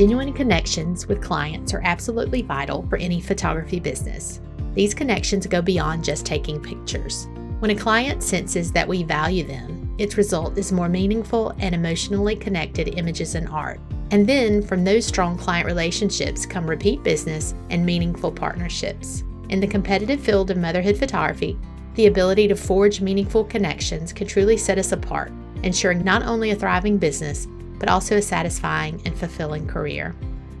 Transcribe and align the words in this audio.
Genuine 0.00 0.32
connections 0.32 1.06
with 1.06 1.20
clients 1.20 1.74
are 1.74 1.82
absolutely 1.84 2.40
vital 2.40 2.86
for 2.88 2.96
any 2.96 3.20
photography 3.20 3.78
business. 3.78 4.40
These 4.72 4.94
connections 4.94 5.46
go 5.46 5.60
beyond 5.60 6.04
just 6.04 6.24
taking 6.24 6.58
pictures. 6.58 7.28
When 7.58 7.72
a 7.72 7.76
client 7.76 8.22
senses 8.22 8.72
that 8.72 8.88
we 8.88 9.02
value 9.02 9.44
them, 9.44 9.94
its 9.98 10.16
result 10.16 10.56
is 10.56 10.72
more 10.72 10.88
meaningful 10.88 11.52
and 11.58 11.74
emotionally 11.74 12.34
connected 12.34 12.98
images 12.98 13.34
and 13.34 13.46
art. 13.48 13.78
And 14.10 14.26
then 14.26 14.62
from 14.62 14.84
those 14.84 15.04
strong 15.04 15.36
client 15.36 15.66
relationships 15.66 16.46
come 16.46 16.66
repeat 16.66 17.02
business 17.02 17.54
and 17.68 17.84
meaningful 17.84 18.32
partnerships. 18.32 19.22
In 19.50 19.60
the 19.60 19.66
competitive 19.66 20.20
field 20.22 20.50
of 20.50 20.56
motherhood 20.56 20.96
photography, 20.96 21.58
the 21.96 22.06
ability 22.06 22.48
to 22.48 22.56
forge 22.56 23.02
meaningful 23.02 23.44
connections 23.44 24.14
can 24.14 24.26
truly 24.26 24.56
set 24.56 24.78
us 24.78 24.92
apart, 24.92 25.30
ensuring 25.62 26.02
not 26.02 26.22
only 26.22 26.52
a 26.52 26.56
thriving 26.56 26.96
business, 26.96 27.48
but 27.80 27.88
also 27.88 28.18
a 28.18 28.22
satisfying 28.22 29.02
and 29.04 29.18
fulfilling 29.18 29.66
career. 29.66 30.14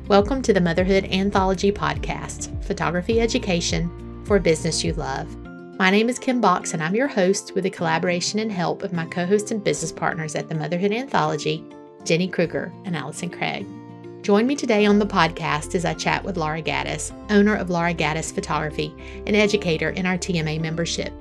Welcome 0.08 0.42
to 0.42 0.52
the 0.52 0.60
Motherhood 0.60 1.04
Anthology 1.04 1.70
Podcast 1.70 2.64
Photography 2.64 3.20
Education 3.20 4.24
for 4.24 4.38
a 4.38 4.40
Business 4.40 4.82
You 4.82 4.94
Love. 4.94 5.36
My 5.78 5.90
name 5.90 6.08
is 6.08 6.18
Kim 6.18 6.40
Box, 6.40 6.74
and 6.74 6.82
I'm 6.82 6.96
your 6.96 7.06
host 7.06 7.54
with 7.54 7.64
the 7.64 7.70
collaboration 7.70 8.40
and 8.40 8.50
help 8.50 8.82
of 8.82 8.92
my 8.92 9.06
co 9.06 9.24
host 9.24 9.52
and 9.52 9.62
business 9.62 9.92
partners 9.92 10.34
at 10.34 10.48
the 10.48 10.54
Motherhood 10.54 10.92
Anthology, 10.92 11.64
Jenny 12.04 12.26
Kruger 12.26 12.72
and 12.84 12.96
Allison 12.96 13.30
Craig. 13.30 13.66
Join 14.22 14.46
me 14.46 14.56
today 14.56 14.84
on 14.84 14.98
the 14.98 15.06
podcast 15.06 15.74
as 15.74 15.84
I 15.84 15.94
chat 15.94 16.24
with 16.24 16.36
Laura 16.36 16.60
Gattis, 16.62 17.12
owner 17.30 17.54
of 17.54 17.70
Laura 17.70 17.94
Gattis 17.94 18.34
Photography, 18.34 18.94
and 19.26 19.36
educator 19.36 19.90
in 19.90 20.06
our 20.06 20.18
TMA 20.18 20.60
membership. 20.60 21.12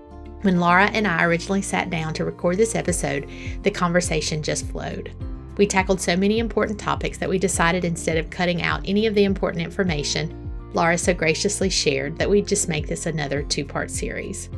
When 0.41 0.59
Laura 0.59 0.85
and 0.85 1.05
I 1.05 1.25
originally 1.25 1.61
sat 1.61 1.89
down 1.89 2.13
to 2.15 2.25
record 2.25 2.57
this 2.57 2.75
episode, 2.75 3.29
the 3.63 3.71
conversation 3.71 4.41
just 4.41 4.65
flowed. 4.67 5.13
We 5.59 5.67
tackled 5.67 5.99
so 5.99 6.15
many 6.15 6.39
important 6.39 6.79
topics 6.79 7.17
that 7.17 7.27
we 7.27 7.37
decided 7.37 7.83
instead 7.83 8.17
of 8.17 8.29
cutting 8.29 8.61
out 8.61 8.81
any 8.85 9.05
of 9.07 9.13
the 9.13 9.25
important 9.25 9.61
information, 9.61 10.49
Laura 10.73 10.97
so 10.97 11.13
graciously 11.13 11.69
shared 11.69 12.17
that 12.17 12.29
we'd 12.29 12.47
just 12.47 12.69
make 12.69 12.87
this 12.87 13.05
another 13.05 13.43
two 13.43 13.65
part 13.65 13.91
series. 13.91 14.49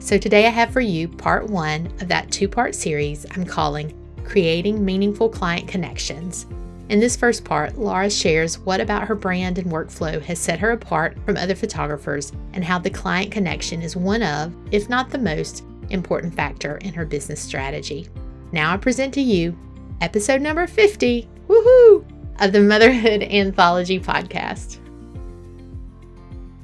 So 0.00 0.18
today 0.18 0.46
I 0.46 0.50
have 0.50 0.72
for 0.72 0.80
you 0.80 1.06
part 1.06 1.46
one 1.46 1.86
of 2.00 2.08
that 2.08 2.32
two 2.32 2.48
part 2.48 2.74
series 2.74 3.24
I'm 3.36 3.44
calling 3.44 3.94
Creating 4.24 4.84
Meaningful 4.84 5.28
Client 5.28 5.68
Connections 5.68 6.46
in 6.88 7.00
this 7.00 7.16
first 7.16 7.44
part, 7.44 7.76
Laura 7.76 8.08
shares 8.08 8.58
what 8.60 8.80
about 8.80 9.06
her 9.06 9.14
brand 9.14 9.58
and 9.58 9.70
workflow 9.70 10.22
has 10.22 10.38
set 10.38 10.58
her 10.58 10.70
apart 10.70 11.18
from 11.26 11.36
other 11.36 11.54
photographers 11.54 12.32
and 12.54 12.64
how 12.64 12.78
the 12.78 12.88
client 12.88 13.30
connection 13.30 13.82
is 13.82 13.94
one 13.94 14.22
of, 14.22 14.54
if 14.72 14.88
not 14.88 15.10
the 15.10 15.18
most, 15.18 15.64
important 15.90 16.34
factor 16.34 16.78
in 16.78 16.94
her 16.94 17.04
business 17.04 17.42
strategy. 17.42 18.08
Now 18.52 18.72
I 18.72 18.78
present 18.78 19.12
to 19.14 19.20
you 19.20 19.54
episode 20.00 20.40
number 20.40 20.66
50, 20.66 21.28
woohoo, 21.48 22.04
of 22.40 22.52
the 22.52 22.60
Motherhood 22.60 23.22
Anthology 23.22 23.98
podcast. 23.98 24.78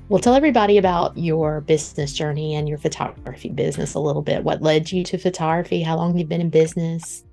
Well, 0.08 0.20
tell 0.20 0.34
everybody 0.34 0.76
about 0.78 1.16
your 1.16 1.62
business 1.62 2.12
journey 2.12 2.54
and 2.54 2.68
your 2.68 2.78
photography 2.78 3.48
business 3.48 3.94
a 3.94 3.98
little 3.98 4.22
bit. 4.22 4.44
What 4.44 4.62
led 4.62 4.92
you 4.92 5.02
to 5.04 5.18
photography? 5.18 5.82
How 5.82 5.96
long 5.96 6.16
you've 6.16 6.28
been 6.28 6.42
in 6.42 6.50
business? 6.50 7.24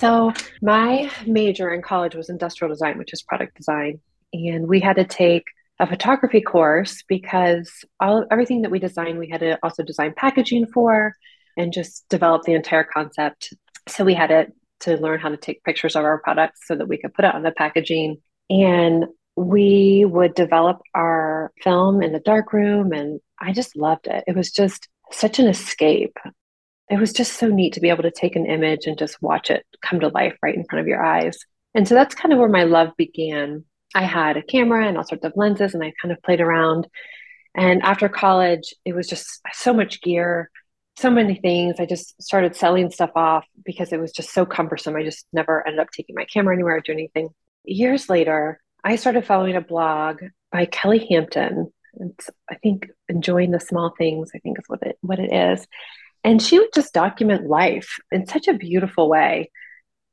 So, 0.00 0.32
my 0.62 1.10
major 1.26 1.72
in 1.72 1.82
college 1.82 2.14
was 2.14 2.28
industrial 2.28 2.72
design, 2.72 2.98
which 2.98 3.12
is 3.12 3.22
product 3.22 3.56
design. 3.56 4.00
And 4.32 4.68
we 4.68 4.80
had 4.80 4.96
to 4.96 5.04
take 5.04 5.44
a 5.78 5.86
photography 5.86 6.40
course 6.42 7.02
because 7.08 7.84
all 8.00 8.26
everything 8.30 8.62
that 8.62 8.70
we 8.70 8.78
designed, 8.78 9.18
we 9.18 9.28
had 9.28 9.40
to 9.40 9.58
also 9.62 9.82
design 9.82 10.12
packaging 10.14 10.66
for 10.66 11.14
and 11.56 11.72
just 11.72 12.08
develop 12.08 12.42
the 12.42 12.54
entire 12.54 12.84
concept. 12.84 13.54
So, 13.88 14.04
we 14.04 14.14
had 14.14 14.28
to, 14.28 14.46
to 14.80 14.96
learn 14.96 15.20
how 15.20 15.28
to 15.28 15.36
take 15.36 15.64
pictures 15.64 15.96
of 15.96 16.04
our 16.04 16.18
products 16.18 16.62
so 16.66 16.74
that 16.76 16.88
we 16.88 16.98
could 16.98 17.14
put 17.14 17.24
it 17.24 17.34
on 17.34 17.42
the 17.42 17.52
packaging. 17.52 18.18
And 18.48 19.06
we 19.36 20.04
would 20.04 20.34
develop 20.34 20.80
our 20.94 21.52
film 21.62 22.02
in 22.02 22.12
the 22.12 22.20
dark 22.20 22.52
room. 22.52 22.92
And 22.92 23.20
I 23.38 23.52
just 23.52 23.76
loved 23.76 24.06
it. 24.06 24.24
It 24.26 24.36
was 24.36 24.50
just 24.50 24.88
such 25.12 25.38
an 25.38 25.46
escape 25.46 26.16
it 26.90 26.98
was 26.98 27.12
just 27.12 27.34
so 27.34 27.46
neat 27.46 27.74
to 27.74 27.80
be 27.80 27.88
able 27.88 28.02
to 28.02 28.10
take 28.10 28.34
an 28.34 28.46
image 28.46 28.86
and 28.86 28.98
just 28.98 29.22
watch 29.22 29.48
it 29.48 29.64
come 29.80 30.00
to 30.00 30.08
life 30.08 30.36
right 30.42 30.56
in 30.56 30.64
front 30.64 30.80
of 30.80 30.88
your 30.88 31.02
eyes. 31.02 31.38
And 31.72 31.86
so 31.86 31.94
that's 31.94 32.16
kind 32.16 32.32
of 32.32 32.40
where 32.40 32.48
my 32.48 32.64
love 32.64 32.90
began. 32.98 33.64
I 33.94 34.02
had 34.02 34.36
a 34.36 34.42
camera 34.42 34.86
and 34.86 34.96
all 34.96 35.04
sorts 35.04 35.24
of 35.24 35.32
lenses, 35.36 35.72
and 35.72 35.84
I 35.84 35.92
kind 36.02 36.12
of 36.12 36.22
played 36.22 36.40
around. 36.40 36.88
And 37.54 37.80
after 37.82 38.08
college, 38.08 38.74
it 38.84 38.92
was 38.92 39.06
just 39.06 39.40
so 39.52 39.72
much 39.72 40.02
gear, 40.02 40.50
so 41.00 41.10
many 41.10 41.34
things. 41.34 41.76
I 41.78 41.86
just 41.86 42.20
started 42.22 42.54
selling 42.54 42.90
stuff 42.90 43.10
off 43.14 43.46
because 43.64 43.92
it 43.92 44.00
was 44.00 44.12
just 44.12 44.32
so 44.32 44.44
cumbersome. 44.44 44.96
I 44.96 45.02
just 45.02 45.26
never 45.32 45.66
ended 45.66 45.80
up 45.80 45.90
taking 45.90 46.14
my 46.14 46.24
camera 46.24 46.54
anywhere 46.54 46.76
or 46.76 46.80
doing 46.80 46.98
anything. 46.98 47.30
Years 47.64 48.08
later, 48.08 48.60
I 48.84 48.96
started 48.96 49.24
following 49.24 49.56
a 49.56 49.60
blog 49.60 50.22
by 50.52 50.66
Kelle 50.66 50.98
Hampton. 51.08 51.72
It's, 51.94 52.30
I 52.50 52.54
think 52.56 52.88
enjoying 53.08 53.50
the 53.50 53.60
small 53.60 53.94
things. 53.96 54.30
I 54.34 54.38
think 54.38 54.58
is 54.58 54.64
what 54.68 54.82
it 54.82 54.96
what 55.00 55.18
it 55.18 55.32
is. 55.32 55.66
And 56.22 56.40
she 56.40 56.58
would 56.58 56.72
just 56.74 56.92
document 56.92 57.48
life 57.48 57.98
in 58.12 58.26
such 58.26 58.46
a 58.46 58.54
beautiful 58.54 59.08
way. 59.08 59.50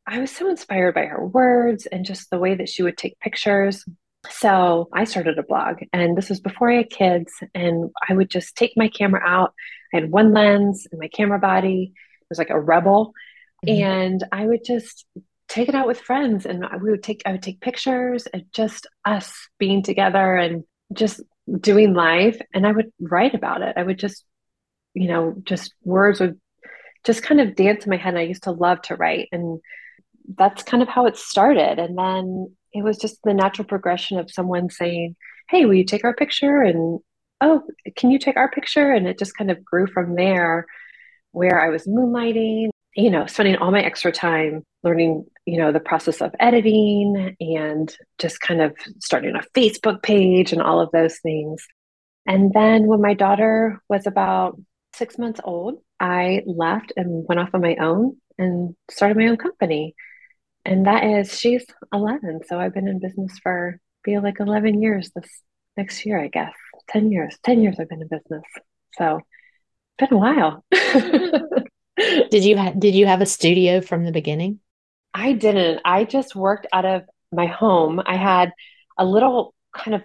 I 0.05 0.19
was 0.19 0.31
so 0.31 0.49
inspired 0.49 0.95
by 0.95 1.05
her 1.05 1.25
words 1.25 1.85
and 1.85 2.05
just 2.05 2.29
the 2.29 2.39
way 2.39 2.55
that 2.55 2.69
she 2.69 2.81
would 2.81 2.97
take 2.97 3.19
pictures. 3.19 3.83
So 4.29 4.89
I 4.93 5.03
started 5.03 5.37
a 5.37 5.43
blog, 5.43 5.77
and 5.93 6.17
this 6.17 6.29
was 6.29 6.39
before 6.39 6.71
I 6.71 6.77
had 6.77 6.89
kids. 6.89 7.31
And 7.53 7.91
I 8.07 8.13
would 8.13 8.29
just 8.29 8.55
take 8.55 8.73
my 8.75 8.87
camera 8.87 9.21
out. 9.25 9.53
I 9.93 10.01
had 10.01 10.11
one 10.11 10.33
lens 10.33 10.87
and 10.91 10.99
my 10.99 11.07
camera 11.07 11.39
body 11.39 11.93
it 11.93 12.29
was 12.29 12.37
like 12.37 12.49
a 12.49 12.59
rebel. 12.59 13.13
Mm-hmm. 13.65 13.83
And 13.83 14.23
I 14.31 14.45
would 14.45 14.63
just 14.65 15.05
take 15.47 15.69
it 15.69 15.75
out 15.75 15.87
with 15.87 16.01
friends 16.01 16.45
and 16.45 16.65
we 16.81 16.91
would 16.91 17.03
take 17.03 17.21
I 17.25 17.31
would 17.31 17.43
take 17.43 17.61
pictures 17.61 18.27
and 18.27 18.43
just 18.51 18.85
us 19.05 19.33
being 19.57 19.81
together 19.81 20.35
and 20.35 20.63
just 20.93 21.21
doing 21.61 21.93
life 21.93 22.39
and 22.53 22.67
I 22.67 22.71
would 22.71 22.91
write 22.99 23.33
about 23.33 23.61
it. 23.61 23.75
I 23.77 23.83
would 23.83 23.97
just 23.97 24.25
you 24.93 25.07
know, 25.07 25.35
just 25.43 25.73
words 25.83 26.19
would 26.19 26.39
just 27.03 27.23
kind 27.23 27.39
of 27.39 27.55
dance 27.55 27.85
in 27.85 27.91
my 27.91 27.97
head. 27.97 28.15
And 28.15 28.19
I 28.19 28.23
used 28.23 28.43
to 28.43 28.51
love 28.51 28.81
to 28.83 28.95
write. 28.95 29.29
And 29.31 29.59
that's 30.35 30.63
kind 30.63 30.81
of 30.81 30.89
how 30.89 31.05
it 31.05 31.15
started. 31.15 31.79
And 31.79 31.97
then 31.97 32.55
it 32.73 32.83
was 32.83 32.97
just 32.97 33.19
the 33.23 33.33
natural 33.33 33.67
progression 33.67 34.17
of 34.17 34.31
someone 34.31 34.69
saying, 34.69 35.15
Hey, 35.49 35.65
will 35.65 35.75
you 35.75 35.85
take 35.85 36.03
our 36.03 36.15
picture? 36.15 36.61
And 36.61 36.99
oh, 37.41 37.63
can 37.95 38.11
you 38.11 38.19
take 38.19 38.37
our 38.37 38.49
picture? 38.49 38.91
And 38.91 39.07
it 39.07 39.19
just 39.19 39.37
kind 39.37 39.51
of 39.51 39.63
grew 39.63 39.87
from 39.87 40.15
there 40.15 40.65
where 41.31 41.61
I 41.61 41.69
was 41.69 41.85
moonlighting, 41.85 42.69
you 42.95 43.11
know, 43.11 43.25
spending 43.27 43.57
all 43.57 43.71
my 43.71 43.81
extra 43.81 44.11
time 44.11 44.63
learning, 44.83 45.25
you 45.45 45.59
know, 45.59 45.71
the 45.71 45.79
process 45.79 46.21
of 46.21 46.33
editing 46.39 47.35
and 47.39 47.95
just 48.17 48.41
kind 48.41 48.61
of 48.61 48.75
starting 48.99 49.35
a 49.35 49.59
Facebook 49.59 50.01
page 50.01 50.51
and 50.51 50.61
all 50.61 50.79
of 50.79 50.89
those 50.91 51.19
things. 51.19 51.65
And 52.25 52.51
then 52.53 52.87
when 52.87 53.01
my 53.01 53.13
daughter 53.13 53.81
was 53.87 54.07
about 54.07 54.59
six 54.95 55.17
months 55.17 55.39
old, 55.43 55.79
I 55.99 56.43
left 56.45 56.91
and 56.97 57.25
went 57.27 57.39
off 57.39 57.49
on 57.53 57.61
my 57.61 57.75
own 57.75 58.17
and 58.37 58.75
started 58.89 59.17
my 59.17 59.27
own 59.27 59.37
company. 59.37 59.95
And 60.65 60.85
that 60.85 61.03
is, 61.03 61.37
she's 61.37 61.65
11. 61.93 62.41
So 62.47 62.59
I've 62.59 62.73
been 62.73 62.87
in 62.87 62.99
business 62.99 63.39
for, 63.41 63.79
feel 64.03 64.21
like 64.21 64.39
11 64.39 64.81
years 64.81 65.11
this 65.15 65.29
next 65.77 66.05
year, 66.05 66.19
I 66.19 66.27
guess. 66.27 66.53
10 66.89 67.11
years. 67.11 67.37
10 67.43 67.61
years 67.61 67.77
I've 67.79 67.89
been 67.89 68.01
in 68.01 68.07
business. 68.07 68.43
So 68.97 69.21
it's 69.99 70.09
been 70.09 70.17
a 70.17 70.19
while. 70.19 70.65
did 72.29 72.43
you 72.43 72.57
ha- 72.57 72.73
did 72.77 72.95
you 72.95 73.05
have 73.05 73.21
a 73.21 73.25
studio 73.25 73.81
from 73.81 74.03
the 74.03 74.11
beginning? 74.11 74.59
I 75.13 75.33
didn't. 75.33 75.81
I 75.83 76.03
just 76.03 76.35
worked 76.35 76.67
out 76.71 76.85
of 76.85 77.03
my 77.31 77.47
home. 77.47 78.01
I 78.05 78.15
had 78.15 78.51
a 78.97 79.05
little 79.05 79.53
kind 79.73 79.95
of 79.95 80.03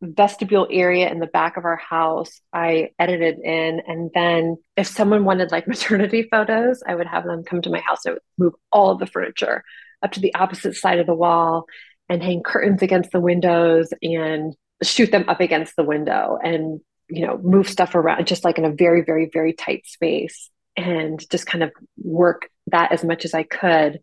vestibule 0.00 0.68
area 0.70 1.10
in 1.10 1.18
the 1.18 1.26
back 1.26 1.56
of 1.56 1.64
our 1.64 1.76
house 1.76 2.40
I 2.52 2.90
edited 2.98 3.38
in. 3.40 3.82
And 3.86 4.10
then 4.14 4.56
if 4.76 4.86
someone 4.86 5.24
wanted 5.24 5.50
like 5.50 5.66
maternity 5.68 6.28
photos, 6.30 6.82
I 6.86 6.94
would 6.94 7.06
have 7.06 7.24
them 7.24 7.44
come 7.44 7.62
to 7.62 7.70
my 7.70 7.80
house. 7.80 8.06
I 8.06 8.12
would 8.12 8.22
move 8.38 8.54
all 8.70 8.90
of 8.90 8.98
the 8.98 9.06
furniture 9.06 9.64
up 10.02 10.12
to 10.12 10.20
the 10.20 10.34
opposite 10.34 10.76
side 10.76 11.00
of 11.00 11.06
the 11.06 11.14
wall 11.14 11.66
and 12.08 12.22
hang 12.22 12.42
curtains 12.42 12.82
against 12.82 13.10
the 13.10 13.20
windows 13.20 13.92
and 14.00 14.54
shoot 14.82 15.10
them 15.10 15.24
up 15.28 15.40
against 15.40 15.76
the 15.76 15.84
window 15.84 16.38
and, 16.42 16.80
you 17.08 17.26
know, 17.26 17.38
move 17.38 17.68
stuff 17.68 17.94
around 17.94 18.26
just 18.26 18.44
like 18.44 18.58
in 18.58 18.64
a 18.64 18.72
very, 18.72 19.02
very, 19.02 19.28
very 19.32 19.52
tight 19.52 19.86
space 19.86 20.50
and 20.76 21.28
just 21.30 21.46
kind 21.46 21.64
of 21.64 21.72
work 22.02 22.48
that 22.68 22.92
as 22.92 23.04
much 23.04 23.24
as 23.24 23.34
I 23.34 23.42
could. 23.42 24.00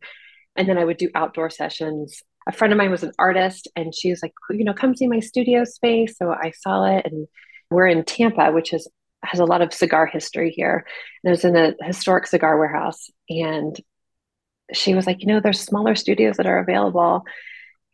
And 0.55 0.67
then 0.67 0.77
I 0.77 0.85
would 0.85 0.97
do 0.97 1.09
outdoor 1.15 1.49
sessions 1.49 2.21
a 2.47 2.51
friend 2.51 2.71
of 2.71 2.77
mine 2.77 2.91
was 2.91 3.03
an 3.03 3.11
artist 3.17 3.67
and 3.75 3.93
she 3.93 4.09
was 4.09 4.21
like, 4.21 4.33
you 4.51 4.63
know, 4.63 4.73
come 4.73 4.95
see 4.95 5.07
my 5.07 5.19
studio 5.19 5.63
space. 5.63 6.17
So 6.17 6.31
I 6.31 6.51
saw 6.51 6.85
it 6.85 7.05
and 7.05 7.27
we're 7.71 7.87
in 7.87 8.03
Tampa, 8.03 8.51
which 8.51 8.73
is 8.73 8.87
has 9.23 9.39
a 9.39 9.45
lot 9.45 9.61
of 9.61 9.73
cigar 9.73 10.05
history 10.05 10.51
here. 10.51 10.85
And 11.23 11.29
it 11.29 11.31
was 11.31 11.45
in 11.45 11.55
a 11.55 11.73
historic 11.81 12.27
cigar 12.27 12.59
warehouse. 12.59 13.09
And 13.29 13.75
she 14.71 14.93
was 14.93 15.07
like, 15.07 15.21
you 15.21 15.27
know, 15.27 15.39
there's 15.39 15.59
smaller 15.59 15.95
studios 15.95 16.37
that 16.37 16.45
are 16.45 16.59
available. 16.59 17.23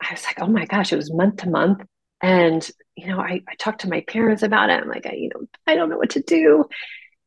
I 0.02 0.12
was 0.12 0.26
like, 0.26 0.42
oh 0.42 0.48
my 0.48 0.66
gosh, 0.66 0.92
it 0.92 0.98
was 0.98 1.14
month 1.14 1.38
to 1.38 1.50
month. 1.50 1.84
And, 2.22 2.68
you 2.96 3.08
know, 3.08 3.20
I, 3.20 3.42
I 3.48 3.56
talked 3.58 3.82
to 3.82 3.90
my 3.90 4.02
parents 4.02 4.44
about 4.44 4.70
it. 4.70 4.82
I'm 4.82 4.90
like, 4.90 5.06
I, 5.06 5.14
you 5.14 5.30
know, 5.34 5.48
I 5.66 5.76
don't 5.76 5.90
know 5.90 5.98
what 5.98 6.12
to 6.12 6.22
do. 6.22 6.66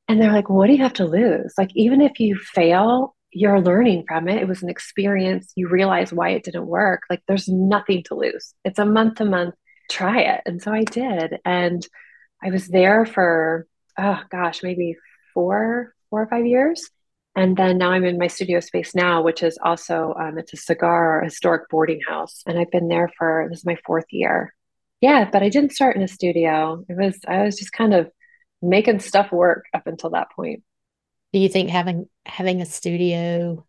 And 0.08 0.20
they're 0.20 0.32
like, 0.32 0.49
what 0.49 0.67
do 0.67 0.73
you 0.73 0.82
have 0.82 0.93
to 0.94 1.06
lose? 1.06 1.55
Like, 1.58 1.70
even 1.75 2.00
if 2.00 2.20
you 2.20 2.37
fail, 2.37 3.17
you're 3.32 3.61
learning 3.61 4.05
from 4.06 4.29
it. 4.29 4.41
It 4.41 4.49
was 4.49 4.62
an 4.62 4.69
experience. 4.69 5.52
You 5.56 5.69
realize 5.69 6.12
why 6.12 6.31
it 6.31 6.44
didn't 6.44 6.67
work. 6.67 7.02
Like 7.11 7.23
there's 7.26 7.49
nothing 7.49 8.05
to 8.05 8.14
lose. 8.14 8.55
It's 8.64 8.79
a 8.79 8.87
month 8.87 9.17
to 9.17 9.25
month, 9.25 9.55
try 9.91 10.20
it. 10.20 10.43
And 10.46 10.62
so 10.62 10.73
I 10.73 10.85
did. 10.85 11.38
And 11.44 11.85
I 12.43 12.50
was 12.50 12.69
there 12.69 13.05
for, 13.05 13.67
oh 13.99 14.20
gosh, 14.31 14.62
maybe 14.62 14.96
four, 15.32 15.94
four 16.11 16.23
or 16.23 16.26
five 16.29 16.46
years. 16.46 16.88
And 17.37 17.56
then 17.56 17.79
now 17.79 17.91
I'm 17.91 18.05
in 18.05 18.19
my 18.19 18.29
studio 18.29 18.61
space 18.61 18.94
now, 18.94 19.23
which 19.23 19.43
is 19.43 19.58
also 19.61 20.14
um, 20.19 20.38
it's 20.38 20.52
a 20.52 20.56
cigar 20.56 21.20
historic 21.25 21.69
boarding 21.69 22.00
house, 22.06 22.43
and 22.46 22.58
I've 22.58 22.70
been 22.70 22.87
there 22.87 23.11
for 23.19 23.49
this 23.50 23.61
is 23.61 23.67
my 23.67 23.76
fourth 23.85 24.05
year. 24.11 24.55
Yeah, 25.00 25.29
but 25.31 25.43
I 25.43 25.49
didn't 25.49 25.73
start 25.73 25.96
in 25.96 26.02
a 26.02 26.08
studio. 26.08 26.85
It 26.88 26.96
was 26.96 27.19
I 27.26 27.43
was 27.43 27.56
just 27.56 27.73
kind 27.73 27.94
of 27.94 28.11
making 28.62 29.00
stuff 29.00 29.32
work 29.32 29.64
up 29.75 29.87
until 29.87 30.11
that 30.11 30.31
point. 30.35 30.62
Do 31.32 31.38
you 31.38 31.49
think 31.49 31.70
having 31.70 32.08
having 32.25 32.61
a 32.61 32.67
studio 32.67 33.67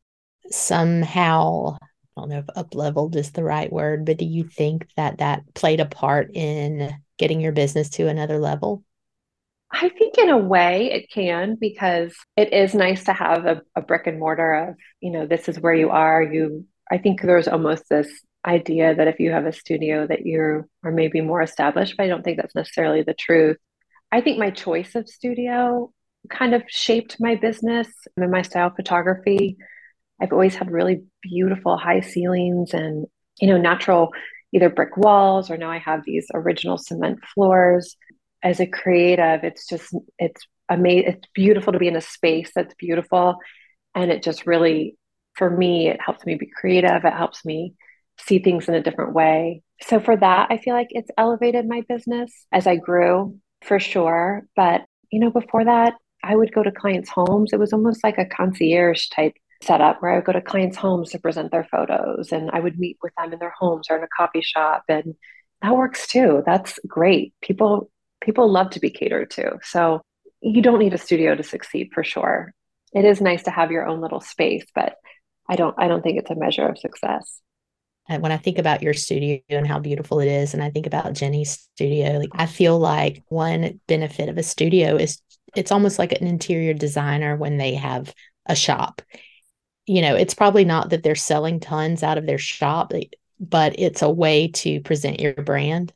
somehow 0.50 1.78
I 2.18 2.22
don't 2.22 2.30
know 2.30 2.40
if 2.40 2.46
up 2.56 2.76
leveled 2.76 3.16
is 3.16 3.32
the 3.32 3.44
right 3.44 3.72
word, 3.72 4.06
but 4.06 4.18
do 4.18 4.26
you 4.26 4.46
think 4.46 4.88
that 4.96 5.18
that 5.18 5.54
played 5.54 5.80
a 5.80 5.86
part 5.86 6.32
in 6.34 6.96
getting 7.18 7.42
your 7.42 7.52
business 7.52 7.90
to 7.92 8.08
another 8.08 8.40
level? 8.40 8.84
I 9.72 9.90
think 9.90 10.18
in 10.18 10.30
a 10.30 10.38
way 10.38 10.92
it 10.92 11.12
can 11.12 11.58
because 11.60 12.16
it 12.38 12.54
is 12.54 12.74
nice 12.74 13.04
to 13.06 13.14
have 13.14 13.46
a, 13.46 13.62
a 13.76 13.82
brick 13.82 14.08
and 14.08 14.20
mortar 14.20 14.54
of, 14.54 14.76
you 15.02 15.12
know, 15.12 15.26
this 15.26 15.50
is 15.50 15.60
where 15.60 15.74
you 15.74 15.90
are. 15.90 16.24
You, 16.24 16.66
I 16.90 16.98
think 16.98 17.22
there's 17.22 17.48
almost 17.48 17.90
this 17.90 18.08
idea 18.46 18.96
that 18.96 19.08
if 19.08 19.20
you 19.20 19.32
have 19.32 19.46
a 19.46 19.54
studio 19.54 20.06
that 20.08 20.26
you 20.26 20.70
are 20.84 20.92
maybe 20.92 21.22
more 21.22 21.42
established, 21.42 21.96
but 21.98 22.04
I 22.04 22.08
don't 22.08 22.24
think 22.24 22.38
that's 22.38 22.56
necessarily 22.56 23.02
the 23.02 23.14
truth. 23.14 23.58
I 24.12 24.22
think 24.22 24.38
my 24.38 24.52
choice 24.52 24.96
of 24.96 25.10
studio 25.10 25.92
kind 26.30 26.54
of 26.54 26.64
shaped 26.68 27.18
my 27.20 27.36
business 27.36 27.88
and 28.16 28.32
my 28.32 28.42
style 28.42 28.68
of 28.68 28.76
photography. 28.76 29.58
I've 30.22 30.32
always 30.32 30.56
had 30.56 30.72
really 30.72 31.04
beautiful 31.22 31.78
high 31.78 32.02
ceilings 32.02 32.74
and, 32.74 33.08
you 33.40 33.48
know, 33.48 33.58
natural 33.58 34.12
either 34.54 34.70
brick 34.70 34.96
walls 34.96 35.50
or 35.50 35.58
now 35.58 35.70
I 35.72 35.80
have 35.80 36.02
these 36.06 36.28
original 36.34 36.78
cement 36.78 37.20
floors 37.34 37.98
as 38.46 38.60
a 38.60 38.68
creative, 38.68 39.44
it's 39.44 39.68
just 39.68 39.94
it's 40.20 40.46
amazing. 40.70 41.14
It's 41.14 41.28
beautiful 41.34 41.74
to 41.74 41.80
be 41.80 41.88
in 41.88 41.96
a 41.96 42.02
space 42.02 42.52
that's 42.56 42.76
beautiful, 42.76 43.38
and 43.96 44.12
it 44.12 44.22
just 44.22 44.46
really, 44.46 44.98
for 45.34 45.50
me, 45.50 45.90
it 45.90 46.00
helps 46.00 46.26
me 46.26 46.36
be 46.36 46.50
creative. 46.56 47.04
It 47.04 47.14
helps 47.14 47.44
me 47.44 47.74
see 48.18 48.40
things 48.40 48.68
in 48.68 48.76
a 48.76 48.84
different 48.84 49.14
way. 49.14 49.62
So 49.82 50.00
for 50.00 50.16
that, 50.18 50.48
I 50.50 50.58
feel 50.58 50.74
like 50.74 50.88
it's 50.92 51.12
elevated 51.18 51.68
my 51.68 51.82
business 51.88 52.32
as 52.52 52.68
I 52.68 52.78
grew 52.78 53.38
for 53.64 53.80
sure. 53.80 54.48
But 54.56 54.86
you 55.12 55.20
know, 55.20 55.30
before 55.30 55.66
that, 55.66 55.94
I 56.24 56.36
would 56.36 56.54
go 56.54 56.64
to 56.64 56.72
clients' 56.72 57.10
homes. 57.10 57.54
It 57.54 57.60
was 57.60 57.74
almost 57.74 58.04
like 58.04 58.18
a 58.18 58.26
concierge 58.26 59.08
type 59.10 59.34
setup 59.62 60.02
where 60.02 60.12
I 60.12 60.16
would 60.16 60.26
go 60.26 60.34
to 60.34 60.42
clients' 60.42 60.78
homes 60.78 61.12
to 61.12 61.20
present 61.20 61.52
their 61.52 61.68
photos 61.72 62.32
and 62.32 62.50
I 62.52 62.60
would 62.60 62.80
meet 62.80 62.98
with 63.02 63.14
them 63.18 63.34
in 63.34 63.40
their 63.40 63.54
homes 63.58 63.88
or 63.90 63.98
in 63.98 64.04
a 64.04 64.08
coffee 64.16 64.42
shop. 64.42 64.84
And 64.90 65.16
that 65.62 65.76
works 65.76 66.08
too. 66.08 66.44
That's 66.46 66.80
great. 66.88 67.34
People 67.42 67.90
people 68.22 68.52
love 68.52 68.72
to 68.72 68.80
be 68.80 68.90
catered 68.90 69.30
to. 69.32 69.58
So 69.64 70.02
you 70.42 70.62
don't 70.62 70.80
need 70.80 70.94
a 70.94 70.98
studio 70.98 71.36
to 71.36 71.44
succeed 71.44 71.90
for 71.94 72.04
sure. 72.04 72.54
It 72.94 73.06
is 73.06 73.22
nice 73.22 73.44
to 73.44 73.52
have 73.52 73.72
your 73.72 73.86
own 73.86 74.02
little 74.02 74.22
space, 74.22 74.66
but 74.74 74.96
I 75.48 75.56
don't 75.56 75.76
I 75.78 75.88
don't 75.88 76.02
think 76.02 76.18
it's 76.18 76.32
a 76.32 76.36
measure 76.36 76.68
of 76.68 76.78
success. 76.78 77.42
And 78.08 78.22
when 78.22 78.32
I 78.32 78.38
think 78.38 78.58
about 78.60 78.84
your 78.84 78.94
studio 78.94 79.42
and 79.50 79.68
how 79.68 79.80
beautiful 79.80 80.20
it 80.20 80.28
is, 80.28 80.54
and 80.54 80.64
I 80.64 80.70
think 80.70 80.86
about 80.86 81.14
Jenny's 81.14 81.52
studio, 81.74 82.20
like 82.20 82.30
I 82.34 82.46
feel 82.46 82.78
like 82.78 83.24
one 83.30 83.80
benefit 83.88 84.30
of 84.30 84.38
a 84.38 84.44
studio 84.44 84.96
is 84.96 85.22
it's 85.56 85.72
almost 85.72 85.98
like 85.98 86.12
an 86.12 86.28
interior 86.28 86.74
designer 86.74 87.36
when 87.36 87.58
they 87.58 87.76
have 87.76 88.14
a 88.46 88.56
shop. 88.56 89.02
You 89.88 90.02
know, 90.02 90.16
it's 90.16 90.34
probably 90.34 90.66
not 90.66 90.90
that 90.90 91.04
they're 91.04 91.16
selling 91.16 91.60
tons 91.60 92.04
out 92.04 92.18
of 92.18 92.26
their 92.26 92.38
shop, 92.38 92.94
but 93.40 93.80
it's 93.80 94.02
a 94.02 94.10
way 94.10 94.50
to 94.50 94.82
present 94.82 95.20
your 95.20 95.34
brand 95.34 95.94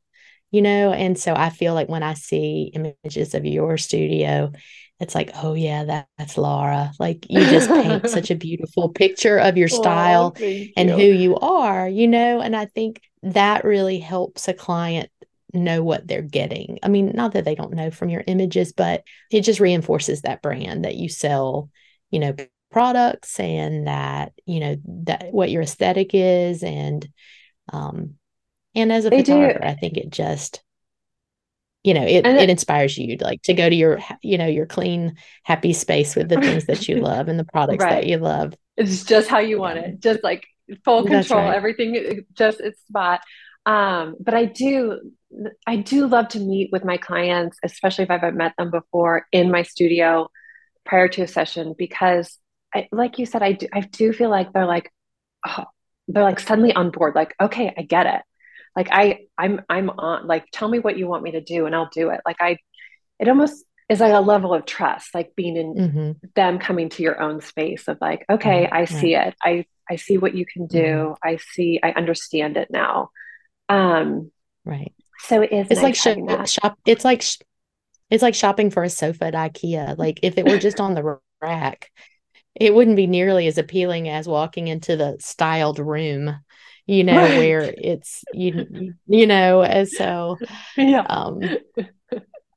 you 0.51 0.61
know 0.61 0.91
and 0.91 1.17
so 1.17 1.33
i 1.35 1.49
feel 1.49 1.73
like 1.73 1.89
when 1.89 2.03
i 2.03 2.13
see 2.13 2.71
images 2.73 3.33
of 3.33 3.45
your 3.45 3.77
studio 3.77 4.51
it's 4.99 5.15
like 5.15 5.31
oh 5.43 5.53
yeah 5.53 5.83
that, 5.83 6.07
that's 6.17 6.37
laura 6.37 6.91
like 6.99 7.25
you 7.29 7.39
just 7.45 7.69
paint 7.69 8.09
such 8.09 8.31
a 8.31 8.35
beautiful 8.35 8.89
picture 8.89 9.37
of 9.37 9.57
your 9.57 9.67
style 9.67 10.35
oh, 10.39 10.65
and 10.77 10.89
you. 10.89 10.95
who 10.95 11.01
you 11.01 11.35
are 11.37 11.87
you 11.87 12.07
know 12.07 12.41
and 12.41 12.55
i 12.55 12.65
think 12.65 13.01
that 13.23 13.63
really 13.63 13.99
helps 13.99 14.47
a 14.47 14.53
client 14.53 15.09
know 15.53 15.83
what 15.83 16.07
they're 16.07 16.21
getting 16.21 16.77
i 16.83 16.87
mean 16.87 17.11
not 17.15 17.33
that 17.33 17.45
they 17.45 17.55
don't 17.55 17.73
know 17.73 17.89
from 17.89 18.09
your 18.09 18.23
images 18.27 18.71
but 18.71 19.03
it 19.31 19.41
just 19.41 19.59
reinforces 19.59 20.21
that 20.21 20.41
brand 20.41 20.85
that 20.85 20.95
you 20.95 21.09
sell 21.09 21.69
you 22.11 22.19
know 22.19 22.35
products 22.71 23.39
and 23.39 23.87
that 23.87 24.31
you 24.45 24.59
know 24.59 24.75
that 24.85 25.29
what 25.31 25.49
your 25.49 25.63
aesthetic 25.63 26.11
is 26.13 26.61
and 26.61 27.07
um 27.73 28.13
and 28.75 28.91
as 28.91 29.05
a 29.05 29.09
they 29.09 29.23
photographer, 29.23 29.59
do. 29.59 29.65
I 29.65 29.75
think 29.75 29.97
it 29.97 30.09
just, 30.09 30.61
you 31.89 31.95
know, 31.95 32.05
it, 32.05 32.23
it, 32.23 32.51
inspires 32.51 32.95
you 32.99 33.17
to 33.17 33.23
like 33.23 33.41
to 33.41 33.53
go 33.55 33.67
to 33.67 33.75
your, 33.75 33.97
you 34.21 34.37
know, 34.37 34.45
your 34.45 34.67
clean, 34.67 35.15
happy 35.41 35.73
space 35.73 36.15
with 36.15 36.29
the 36.29 36.39
things 36.39 36.65
that 36.67 36.87
you 36.87 36.97
love 37.01 37.27
and 37.27 37.39
the 37.39 37.45
products 37.45 37.83
right. 37.83 38.01
that 38.01 38.05
you 38.05 38.17
love. 38.17 38.53
It's 38.77 39.03
just 39.03 39.27
how 39.27 39.39
you 39.39 39.59
want 39.59 39.79
it. 39.79 39.99
Just 39.99 40.23
like 40.23 40.45
full 40.85 41.03
control, 41.03 41.41
right. 41.41 41.55
everything 41.55 42.25
just 42.33 42.59
its 42.59 42.79
spot. 42.87 43.21
Um, 43.65 44.17
but 44.19 44.35
I 44.35 44.45
do, 44.45 44.99
I 45.65 45.77
do 45.77 46.05
love 46.05 46.27
to 46.29 46.39
meet 46.39 46.69
with 46.71 46.85
my 46.85 46.97
clients, 46.97 47.57
especially 47.63 48.03
if 48.03 48.11
I've 48.11 48.35
met 48.35 48.53
them 48.55 48.69
before 48.69 49.25
in 49.31 49.49
my 49.49 49.63
studio 49.63 50.29
prior 50.85 51.07
to 51.07 51.23
a 51.23 51.27
session, 51.27 51.73
because 51.75 52.37
I, 52.71 52.87
like 52.91 53.17
you 53.17 53.25
said, 53.25 53.41
I 53.41 53.53
do, 53.53 53.67
I 53.73 53.79
do 53.81 54.13
feel 54.13 54.29
like 54.29 54.53
they're 54.53 54.67
like, 54.67 54.93
oh, 55.47 55.65
they're 56.07 56.23
like 56.23 56.39
suddenly 56.39 56.71
on 56.71 56.91
board. 56.91 57.15
Like, 57.15 57.33
okay, 57.41 57.73
I 57.75 57.81
get 57.81 58.05
it 58.05 58.21
like 58.75 58.89
i 58.91 59.19
i'm 59.37 59.61
i'm 59.69 59.89
on 59.89 60.27
like 60.27 60.45
tell 60.51 60.67
me 60.67 60.79
what 60.79 60.97
you 60.97 61.07
want 61.07 61.23
me 61.23 61.31
to 61.31 61.41
do 61.41 61.65
and 61.65 61.75
i'll 61.75 61.89
do 61.91 62.09
it. 62.09 62.21
Like 62.25 62.37
i 62.39 62.57
it 63.19 63.27
almost 63.27 63.65
is 63.89 63.99
like 63.99 64.13
a 64.13 64.19
level 64.19 64.53
of 64.53 64.65
trust 64.65 65.13
like 65.13 65.35
being 65.35 65.57
in 65.57 65.73
mm-hmm. 65.75 66.11
them 66.35 66.59
coming 66.59 66.89
to 66.89 67.03
your 67.03 67.21
own 67.21 67.41
space 67.41 67.87
of 67.87 67.97
like 67.99 68.25
okay 68.29 68.65
mm-hmm. 68.65 68.73
i 68.73 68.85
see 68.85 69.15
it. 69.15 69.35
I 69.41 69.65
i 69.89 69.95
see 69.95 70.17
what 70.17 70.35
you 70.35 70.45
can 70.45 70.67
do. 70.67 70.79
Mm-hmm. 70.79 71.27
i 71.27 71.37
see 71.37 71.79
i 71.81 71.91
understand 71.91 72.57
it 72.57 72.69
now. 72.69 73.09
Um 73.67 74.31
right. 74.65 74.93
so 75.19 75.41
it 75.41 75.51
is 75.51 75.67
it's 75.69 75.81
nice 75.81 76.05
like 76.05 76.47
sh- 76.47 76.51
shop 76.51 76.79
it's 76.85 77.05
like 77.05 77.21
sh- 77.21 77.37
it's 78.09 78.23
like 78.23 78.35
shopping 78.35 78.71
for 78.71 78.83
a 78.83 78.89
sofa 78.89 79.25
at 79.25 79.33
ikea. 79.33 79.97
Like 79.97 80.19
if 80.23 80.37
it 80.37 80.45
were 80.45 80.57
just 80.57 80.79
on 80.79 80.95
the 80.95 81.19
rack 81.41 81.91
it 82.55 82.73
wouldn't 82.73 82.97
be 82.97 83.07
nearly 83.07 83.47
as 83.47 83.57
appealing 83.57 84.09
as 84.09 84.27
walking 84.27 84.67
into 84.67 84.97
the 84.97 85.17
styled 85.19 85.79
room 85.79 86.35
you 86.89 87.03
know 87.03 87.15
right. 87.15 87.37
where 87.37 87.73
it's 87.77 88.23
you 88.33 88.93
you 89.05 89.27
know 89.27 89.61
as 89.61 89.95
so 89.95 90.37
yeah. 90.75 91.05
um 91.07 91.39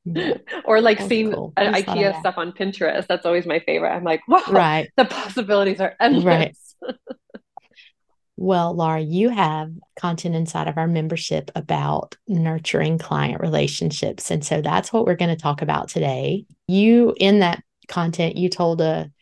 or 0.64 0.80
like 0.80 1.00
seeing 1.00 1.32
cool. 1.32 1.52
ikea 1.56 2.18
stuff 2.20 2.38
on 2.38 2.50
pinterest 2.50 3.06
that's 3.06 3.26
always 3.26 3.46
my 3.46 3.60
favorite. 3.60 3.90
I'm 3.90 4.04
like 4.04 4.26
wow 4.26 4.42
right. 4.48 4.90
the 4.96 5.04
possibilities 5.04 5.80
are 5.80 5.94
endless. 6.00 6.24
Right. 6.24 6.56
well 8.38 8.74
laura 8.74 9.00
you 9.00 9.28
have 9.28 9.70
content 9.96 10.34
inside 10.34 10.66
of 10.66 10.78
our 10.78 10.88
membership 10.88 11.50
about 11.54 12.16
nurturing 12.26 12.96
client 12.96 13.40
relationships 13.40 14.30
and 14.30 14.42
so 14.42 14.62
that's 14.62 14.92
what 14.94 15.04
we're 15.04 15.14
going 15.14 15.28
to 15.28 15.40
talk 15.40 15.60
about 15.60 15.88
today. 15.88 16.46
You 16.66 17.14
in 17.18 17.40
that 17.40 17.62
content 17.88 18.36
you 18.36 18.48
told 18.48 18.80
a 18.80 19.12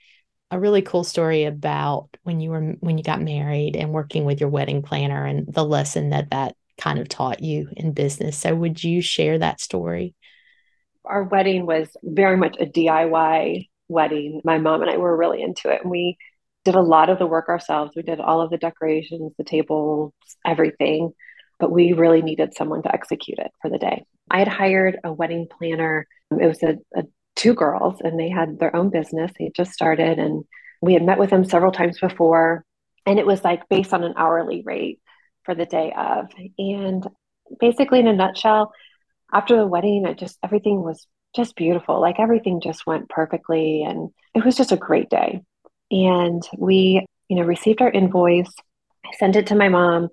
a 0.50 0.58
really 0.58 0.82
cool 0.82 1.04
story 1.04 1.44
about 1.44 2.08
when 2.22 2.40
you 2.40 2.50
were 2.50 2.74
when 2.80 2.98
you 2.98 3.04
got 3.04 3.20
married 3.20 3.76
and 3.76 3.92
working 3.92 4.24
with 4.24 4.40
your 4.40 4.48
wedding 4.48 4.82
planner 4.82 5.24
and 5.24 5.52
the 5.52 5.64
lesson 5.64 6.10
that 6.10 6.30
that 6.30 6.56
kind 6.78 6.98
of 6.98 7.08
taught 7.08 7.42
you 7.42 7.68
in 7.76 7.92
business. 7.92 8.36
So 8.38 8.54
would 8.54 8.82
you 8.82 9.00
share 9.02 9.38
that 9.38 9.60
story? 9.60 10.14
Our 11.04 11.24
wedding 11.24 11.66
was 11.66 11.88
very 12.02 12.36
much 12.36 12.56
a 12.58 12.66
DIY 12.66 13.68
wedding. 13.88 14.40
My 14.44 14.58
mom 14.58 14.82
and 14.82 14.90
I 14.90 14.96
were 14.96 15.16
really 15.16 15.42
into 15.42 15.70
it 15.70 15.82
and 15.82 15.90
we 15.90 16.16
did 16.64 16.74
a 16.74 16.82
lot 16.82 17.10
of 17.10 17.18
the 17.18 17.26
work 17.26 17.48
ourselves. 17.48 17.92
We 17.94 18.02
did 18.02 18.20
all 18.20 18.40
of 18.40 18.50
the 18.50 18.58
decorations, 18.58 19.32
the 19.38 19.44
tables, 19.44 20.12
everything, 20.44 21.12
but 21.58 21.70
we 21.70 21.92
really 21.92 22.22
needed 22.22 22.54
someone 22.54 22.82
to 22.82 22.92
execute 22.92 23.38
it 23.38 23.50
for 23.62 23.70
the 23.70 23.78
day. 23.78 24.04
I 24.30 24.38
had 24.38 24.48
hired 24.48 24.98
a 25.04 25.12
wedding 25.12 25.48
planner. 25.50 26.06
It 26.30 26.46
was 26.46 26.62
a, 26.62 26.76
a 26.94 27.04
two 27.40 27.54
girls 27.54 28.00
and 28.02 28.20
they 28.20 28.28
had 28.28 28.58
their 28.58 28.74
own 28.76 28.90
business. 28.90 29.32
They 29.38 29.50
just 29.56 29.72
started 29.72 30.18
and 30.18 30.44
we 30.82 30.92
had 30.92 31.02
met 31.02 31.18
with 31.18 31.30
them 31.30 31.44
several 31.44 31.72
times 31.72 31.98
before. 31.98 32.64
And 33.06 33.18
it 33.18 33.26
was 33.26 33.42
like 33.42 33.68
based 33.68 33.94
on 33.94 34.04
an 34.04 34.14
hourly 34.16 34.62
rate 34.64 35.00
for 35.44 35.54
the 35.54 35.64
day 35.64 35.92
of. 35.96 36.28
And 36.58 37.06
basically, 37.58 38.00
in 38.00 38.06
a 38.06 38.12
nutshell, 38.12 38.72
after 39.32 39.56
the 39.56 39.66
wedding, 39.66 40.04
it 40.06 40.18
just 40.18 40.38
everything 40.44 40.82
was 40.82 41.06
just 41.34 41.56
beautiful. 41.56 41.98
Like 41.98 42.20
everything 42.20 42.60
just 42.60 42.86
went 42.86 43.08
perfectly. 43.08 43.84
And 43.84 44.10
it 44.34 44.44
was 44.44 44.56
just 44.56 44.72
a 44.72 44.76
great 44.76 45.08
day. 45.08 45.40
And 45.90 46.42
we, 46.58 47.06
you 47.28 47.36
know, 47.36 47.42
received 47.42 47.80
our 47.80 47.90
invoice. 47.90 48.52
I 49.04 49.16
sent 49.16 49.36
it 49.36 49.46
to 49.46 49.54
my 49.54 49.70
mom. 49.70 50.08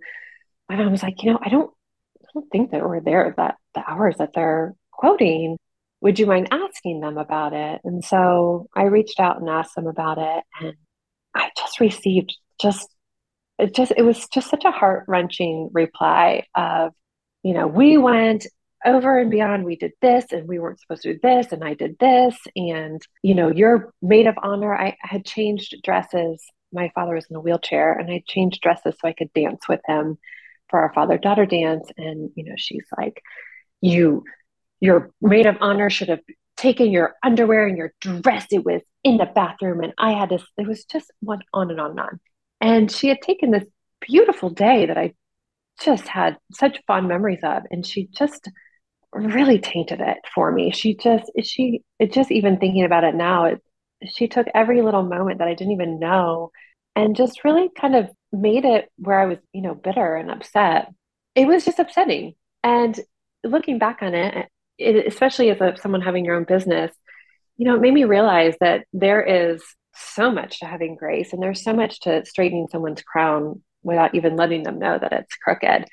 My 0.70 0.78
mom 0.78 0.92
was 0.92 1.04
like, 1.04 1.22
you 1.24 1.32
know, 1.32 1.40
I 1.42 1.50
don't 1.50 1.72
I 2.24 2.28
don't 2.34 2.50
think 2.52 2.72
that 2.72 2.82
we're 2.82 3.02
there 3.02 3.34
that 3.36 3.56
the 3.76 3.84
hours 3.86 4.16
that 4.20 4.32
they're 4.34 4.74
quoting 4.92 5.58
would 6.02 6.20
you 6.20 6.26
mind 6.26 6.50
asking 6.52 7.00
them 7.00 7.18
about 7.18 7.54
it? 7.54 7.82
And 7.84 8.04
so 8.04 8.68
I 8.76 8.84
reached 8.84 9.20
out 9.20 9.40
and 9.40 9.50
asked 9.50 9.76
them 9.76 9.88
about 9.88 10.18
it. 10.18 10.44
And 10.62 10.76
I 11.34 11.50
just 11.58 11.80
received 11.80 12.36
just 12.62 12.88
it 13.60 13.74
just 13.74 13.92
it 13.98 14.04
was 14.04 14.28
just 14.28 14.50
such 14.50 14.66
a 14.66 14.72
heart-wrenching 14.72 15.72
reply 15.74 16.44
of, 16.56 16.94
you 17.44 17.54
know, 17.54 17.68
we 17.68 17.98
went 17.98 18.46
over 18.86 19.20
and 19.20 19.32
beyond 19.32 19.66
we 19.66 19.76
did 19.76 19.92
this 20.02 20.26
and 20.32 20.48
we 20.48 20.60
weren't 20.60 20.80
supposed 20.80 21.02
to 21.02 21.14
do 21.14 21.20
this 21.22 21.52
and 21.52 21.64
I 21.64 21.74
did 21.74 21.98
this 22.00 22.38
and 22.56 23.02
you 23.24 23.34
know 23.34 23.52
your 23.52 23.92
maid 24.02 24.28
of 24.28 24.36
honor 24.42 24.76
I 24.76 24.96
had 25.02 25.26
changed 25.26 25.76
dresses 25.84 26.46
my 26.72 26.92
father 26.94 27.16
was 27.16 27.26
in 27.30 27.36
a 27.36 27.40
wheelchair 27.40 27.94
and 27.94 28.12
I 28.12 28.24
changed 28.28 28.62
dresses 28.62 28.96
so 29.00 29.08
I 29.08 29.14
could 29.14 29.34
dance 29.34 29.68
with 29.68 29.82
him 29.88 30.18
for 30.70 30.80
our 30.80 30.94
father 30.94 31.18
daughter 31.18 31.46
dance 31.46 31.90
and 31.98 32.30
you 32.36 32.44
know 32.44 32.54
she's 32.56 32.86
like 32.98 33.22
you 33.82 34.24
your 34.80 35.12
maid 35.22 35.46
of 35.46 35.58
honor 35.62 35.90
should 35.90 36.10
have 36.10 36.22
taken 36.56 36.92
your 36.92 37.16
underwear 37.24 37.68
and 37.68 37.78
your 37.78 37.94
dress 38.00 38.48
it 38.52 38.66
was 38.66 38.82
in 39.04 39.18
the 39.18 39.26
bathroom 39.26 39.82
and 39.84 39.94
I 39.98 40.12
had 40.14 40.30
this 40.30 40.44
it 40.58 40.68
was 40.68 40.86
just 40.86 41.12
went 41.22 41.44
on 41.54 41.70
and 41.70 41.80
on 41.80 41.92
and 41.92 42.00
on 42.00 42.20
and 42.62 42.92
she 42.92 43.08
had 43.10 43.22
taken 43.22 43.52
this 43.52 43.66
beautiful 44.02 44.50
day 44.50 44.86
that 44.88 44.98
I 44.98 45.14
just 45.80 46.08
had 46.08 46.38
such 46.52 46.82
fond 46.88 47.08
memories 47.08 47.44
of 47.44 47.64
and 47.70 47.86
she 47.86 48.08
just 48.08 48.50
really 49.14 49.60
tainted 49.60 50.02
it 50.02 50.18
for 50.34 50.52
me 50.52 50.72
she 50.72 50.96
just 50.96 51.32
she 51.44 51.82
it 52.00 52.12
just 52.12 52.32
even 52.32 52.58
thinking 52.58 52.84
about 52.84 53.04
it 53.04 53.16
now 53.16 53.46
it 53.46 53.62
she 54.06 54.28
took 54.28 54.48
every 54.54 54.82
little 54.82 55.04
moment 55.04 55.40
that 55.40 55.48
I 55.48 55.54
didn't 55.54 55.74
even 55.74 56.00
know 56.00 56.52
and 56.96 57.16
just 57.16 57.44
really 57.44 57.70
kind 57.80 57.96
of 57.96 58.10
made 58.32 58.66
it 58.66 58.92
where 58.98 59.20
I 59.20 59.26
was, 59.26 59.38
you 59.54 59.62
know, 59.62 59.76
bitter 59.76 60.16
and 60.16 60.32
upset. 60.32 60.92
It 61.36 61.48
was 61.48 61.66
just 61.66 61.80
upsetting. 61.80 62.34
And 62.64 63.00
looking 63.44 63.78
back 63.78 64.00
on 64.02 64.14
it, 64.14 64.50
it 64.78 65.08
especially 65.08 65.50
as 65.50 65.62
a, 65.62 65.76
someone 65.82 66.02
having 66.02 66.26
your 66.26 66.36
own 66.36 66.44
business, 66.44 66.92
you 67.58 67.66
know, 67.66 67.76
it 67.76 67.82
made 67.82 67.94
me 67.94 68.04
realize 68.04 68.56
that 68.60 68.86
there 68.94 69.22
is 69.24 69.64
so 69.96 70.32
much 70.32 70.60
to 70.60 70.66
having 70.66 70.96
grace 70.96 71.34
and 71.34 71.42
there's 71.42 71.64
so 71.64 71.74
much 71.74 72.00
to 72.02 72.26
straightening 72.26 72.68
someone's 72.72 73.02
crown 73.02 73.62
without 73.84 74.14
even 74.16 74.36
letting 74.36 74.64
them 74.64 74.80
know 74.80 74.98
that 74.98 75.14
it's 75.14 75.36
crooked. 75.36 75.86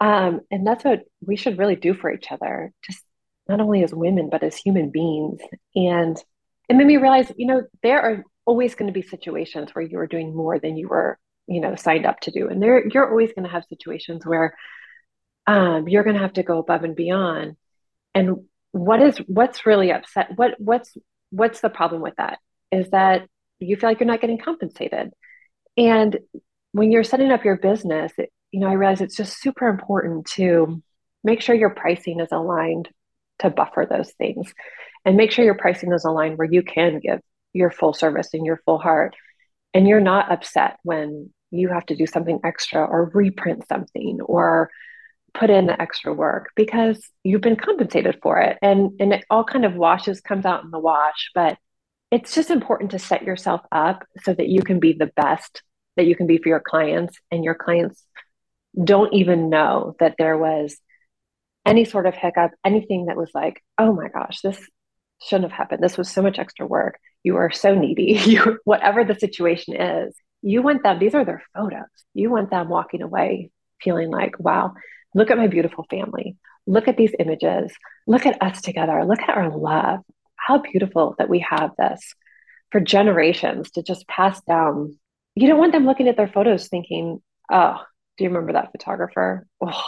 Um, 0.00 0.40
and 0.50 0.66
that's 0.66 0.84
what 0.84 1.02
we 1.20 1.36
should 1.36 1.58
really 1.58 1.76
do 1.76 1.94
for 1.94 2.12
each 2.12 2.30
other, 2.30 2.72
just 2.84 3.02
not 3.48 3.60
only 3.60 3.82
as 3.82 3.94
women, 3.94 4.30
but 4.30 4.42
as 4.42 4.56
human 4.56 4.90
beings. 4.90 5.40
And 5.74 6.16
it 6.68 6.74
made 6.74 6.86
me 6.86 6.96
realize, 6.96 7.32
you 7.36 7.46
know, 7.46 7.62
there 7.82 8.00
are 8.00 8.24
always 8.44 8.74
going 8.74 8.92
to 8.92 8.98
be 8.98 9.06
situations 9.06 9.70
where 9.72 9.84
you 9.84 9.98
are 9.98 10.06
doing 10.06 10.34
more 10.34 10.58
than 10.58 10.76
you 10.76 10.88
were, 10.88 11.18
you 11.46 11.60
know, 11.60 11.76
signed 11.76 12.06
up 12.06 12.20
to 12.20 12.30
do. 12.30 12.48
And 12.48 12.62
there 12.62 12.86
you're 12.88 13.08
always 13.08 13.32
going 13.32 13.44
to 13.44 13.52
have 13.52 13.64
situations 13.68 14.26
where 14.26 14.56
um, 15.46 15.88
you're 15.88 16.04
going 16.04 16.16
to 16.16 16.22
have 16.22 16.34
to 16.34 16.42
go 16.42 16.58
above 16.58 16.84
and 16.84 16.96
beyond. 16.96 17.56
And 18.14 18.46
what 18.72 19.02
is 19.02 19.18
what's 19.26 19.66
really 19.66 19.92
upset? 19.92 20.30
What 20.36 20.54
what's 20.58 20.96
what's 21.30 21.60
the 21.60 21.70
problem 21.70 22.02
with 22.02 22.14
that? 22.16 22.38
Is 22.70 22.90
that 22.90 23.26
you 23.58 23.76
feel 23.76 23.90
like 23.90 24.00
you're 24.00 24.06
not 24.06 24.20
getting 24.20 24.38
compensated. 24.38 25.10
And 25.76 26.18
when 26.72 26.90
you're 26.90 27.04
setting 27.04 27.30
up 27.30 27.44
your 27.44 27.56
business, 27.56 28.12
it, 28.18 28.30
you 28.50 28.60
know, 28.60 28.68
I 28.68 28.74
realize 28.74 29.00
it's 29.00 29.16
just 29.16 29.40
super 29.40 29.68
important 29.68 30.26
to 30.32 30.82
make 31.24 31.40
sure 31.40 31.54
your 31.54 31.70
pricing 31.70 32.20
is 32.20 32.28
aligned 32.32 32.88
to 33.38 33.50
buffer 33.50 33.86
those 33.88 34.12
things 34.12 34.52
and 35.04 35.16
make 35.16 35.30
sure 35.30 35.44
your 35.44 35.54
pricing 35.54 35.92
is 35.92 36.04
aligned 36.04 36.38
where 36.38 36.50
you 36.50 36.62
can 36.62 37.00
give 37.00 37.20
your 37.52 37.70
full 37.70 37.92
service 37.92 38.30
and 38.32 38.46
your 38.46 38.60
full 38.64 38.78
heart 38.78 39.14
and 39.74 39.86
you're 39.86 40.00
not 40.00 40.30
upset 40.30 40.78
when 40.82 41.30
you 41.50 41.68
have 41.68 41.86
to 41.86 41.96
do 41.96 42.06
something 42.06 42.40
extra 42.44 42.84
or 42.84 43.10
reprint 43.14 43.66
something 43.68 44.20
or 44.24 44.70
put 45.34 45.50
in 45.50 45.66
the 45.66 45.80
extra 45.80 46.12
work 46.12 46.50
because 46.56 47.10
you've 47.24 47.40
been 47.40 47.56
compensated 47.56 48.18
for 48.22 48.38
it 48.38 48.58
and 48.62 48.92
and 49.00 49.12
it 49.12 49.24
all 49.30 49.44
kind 49.44 49.64
of 49.64 49.74
washes 49.74 50.20
comes 50.20 50.44
out 50.44 50.64
in 50.64 50.70
the 50.70 50.78
wash 50.78 51.30
but 51.34 51.56
it's 52.10 52.34
just 52.34 52.50
important 52.50 52.90
to 52.90 52.98
set 52.98 53.22
yourself 53.22 53.62
up 53.72 54.04
so 54.22 54.34
that 54.34 54.48
you 54.48 54.62
can 54.62 54.78
be 54.78 54.92
the 54.92 55.10
best 55.16 55.62
that 55.96 56.06
you 56.06 56.14
can 56.14 56.26
be 56.26 56.38
for 56.38 56.48
your 56.48 56.60
clients 56.60 57.16
and 57.30 57.44
your 57.44 57.54
clients 57.54 58.04
don't 58.82 59.12
even 59.14 59.48
know 59.48 59.94
that 60.00 60.14
there 60.18 60.36
was 60.36 60.76
any 61.64 61.84
sort 61.84 62.06
of 62.06 62.14
hiccup 62.14 62.50
anything 62.64 63.06
that 63.06 63.16
was 63.16 63.30
like 63.34 63.62
oh 63.78 63.92
my 63.92 64.08
gosh 64.08 64.40
this 64.42 64.58
shouldn't 65.22 65.50
have 65.50 65.56
happened. 65.56 65.82
This 65.82 65.98
was 65.98 66.10
so 66.10 66.22
much 66.22 66.38
extra 66.38 66.66
work. 66.66 66.98
You 67.22 67.36
are 67.36 67.50
so 67.50 67.74
needy. 67.74 68.18
You, 68.24 68.58
whatever 68.64 69.04
the 69.04 69.14
situation 69.14 69.80
is, 69.80 70.14
you 70.42 70.62
want 70.62 70.82
them, 70.82 70.98
these 70.98 71.14
are 71.14 71.24
their 71.24 71.42
photos. 71.54 71.88
You 72.14 72.30
want 72.30 72.50
them 72.50 72.68
walking 72.68 73.02
away 73.02 73.50
feeling 73.80 74.10
like, 74.10 74.38
wow, 74.38 74.74
look 75.14 75.30
at 75.30 75.38
my 75.38 75.46
beautiful 75.46 75.86
family. 75.90 76.36
Look 76.66 76.88
at 76.88 76.96
these 76.96 77.14
images. 77.18 77.72
Look 78.06 78.26
at 78.26 78.40
us 78.42 78.60
together. 78.62 79.04
Look 79.04 79.20
at 79.20 79.36
our 79.36 79.56
love. 79.56 80.00
How 80.36 80.58
beautiful 80.58 81.14
that 81.18 81.28
we 81.28 81.40
have 81.48 81.72
this 81.76 82.14
for 82.70 82.80
generations 82.80 83.70
to 83.72 83.82
just 83.82 84.06
pass 84.08 84.40
down. 84.42 84.98
You 85.34 85.48
don't 85.48 85.58
want 85.58 85.72
them 85.72 85.86
looking 85.86 86.08
at 86.08 86.16
their 86.16 86.28
photos 86.28 86.68
thinking, 86.68 87.22
oh, 87.50 87.80
do 88.16 88.24
you 88.24 88.30
remember 88.30 88.54
that 88.54 88.72
photographer? 88.72 89.46
Oh, 89.60 89.82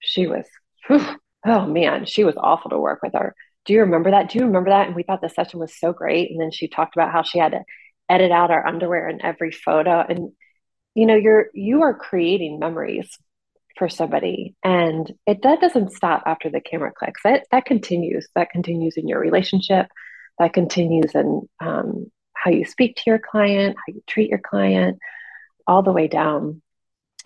she 0.00 0.26
was, 0.26 0.46
whew, 0.86 1.06
oh 1.46 1.66
man, 1.66 2.06
she 2.06 2.24
was 2.24 2.34
awful 2.36 2.70
to 2.70 2.78
work 2.78 3.00
with 3.02 3.12
her 3.14 3.34
do 3.64 3.72
you 3.72 3.80
remember 3.80 4.10
that? 4.10 4.30
Do 4.30 4.38
you 4.38 4.46
remember 4.46 4.70
that? 4.70 4.86
And 4.86 4.96
we 4.96 5.02
thought 5.02 5.20
the 5.20 5.28
session 5.28 5.60
was 5.60 5.78
so 5.78 5.92
great. 5.92 6.30
And 6.30 6.40
then 6.40 6.50
she 6.50 6.68
talked 6.68 6.96
about 6.96 7.12
how 7.12 7.22
she 7.22 7.38
had 7.38 7.52
to 7.52 7.62
edit 8.08 8.32
out 8.32 8.50
our 8.50 8.66
underwear 8.66 9.08
in 9.08 9.22
every 9.22 9.52
photo. 9.52 10.00
And 10.00 10.32
you 10.94 11.06
know, 11.06 11.14
you're 11.14 11.46
you 11.54 11.82
are 11.82 11.94
creating 11.94 12.58
memories 12.58 13.16
for 13.76 13.88
somebody. 13.88 14.54
And 14.62 15.12
it 15.26 15.42
that 15.42 15.60
doesn't 15.60 15.92
stop 15.92 16.22
after 16.26 16.50
the 16.50 16.60
camera 16.60 16.92
clicks. 16.92 17.22
That 17.24 17.44
that 17.50 17.64
continues. 17.64 18.28
That 18.34 18.50
continues 18.50 18.96
in 18.96 19.08
your 19.08 19.20
relationship. 19.20 19.86
That 20.38 20.52
continues 20.52 21.14
in 21.14 21.48
um, 21.60 22.10
how 22.34 22.50
you 22.50 22.64
speak 22.64 22.96
to 22.96 23.02
your 23.06 23.18
client, 23.18 23.76
how 23.76 23.92
you 23.94 24.02
treat 24.06 24.30
your 24.30 24.40
client, 24.40 24.98
all 25.66 25.82
the 25.82 25.92
way 25.92 26.08
down. 26.08 26.62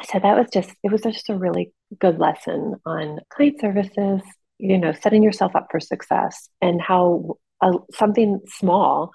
So 0.04 0.18
that 0.18 0.36
was 0.36 0.48
just 0.52 0.70
it 0.82 0.92
was 0.92 1.02
just 1.02 1.30
a 1.30 1.36
really 1.36 1.72
good 1.98 2.18
lesson 2.18 2.74
on 2.84 3.20
client 3.30 3.60
services, 3.60 4.22
you 4.58 4.78
know 4.78 4.92
setting 4.92 5.22
yourself 5.22 5.54
up 5.54 5.68
for 5.70 5.80
success 5.80 6.48
and 6.60 6.80
how 6.80 7.36
a, 7.62 7.72
something 7.92 8.40
small 8.46 9.10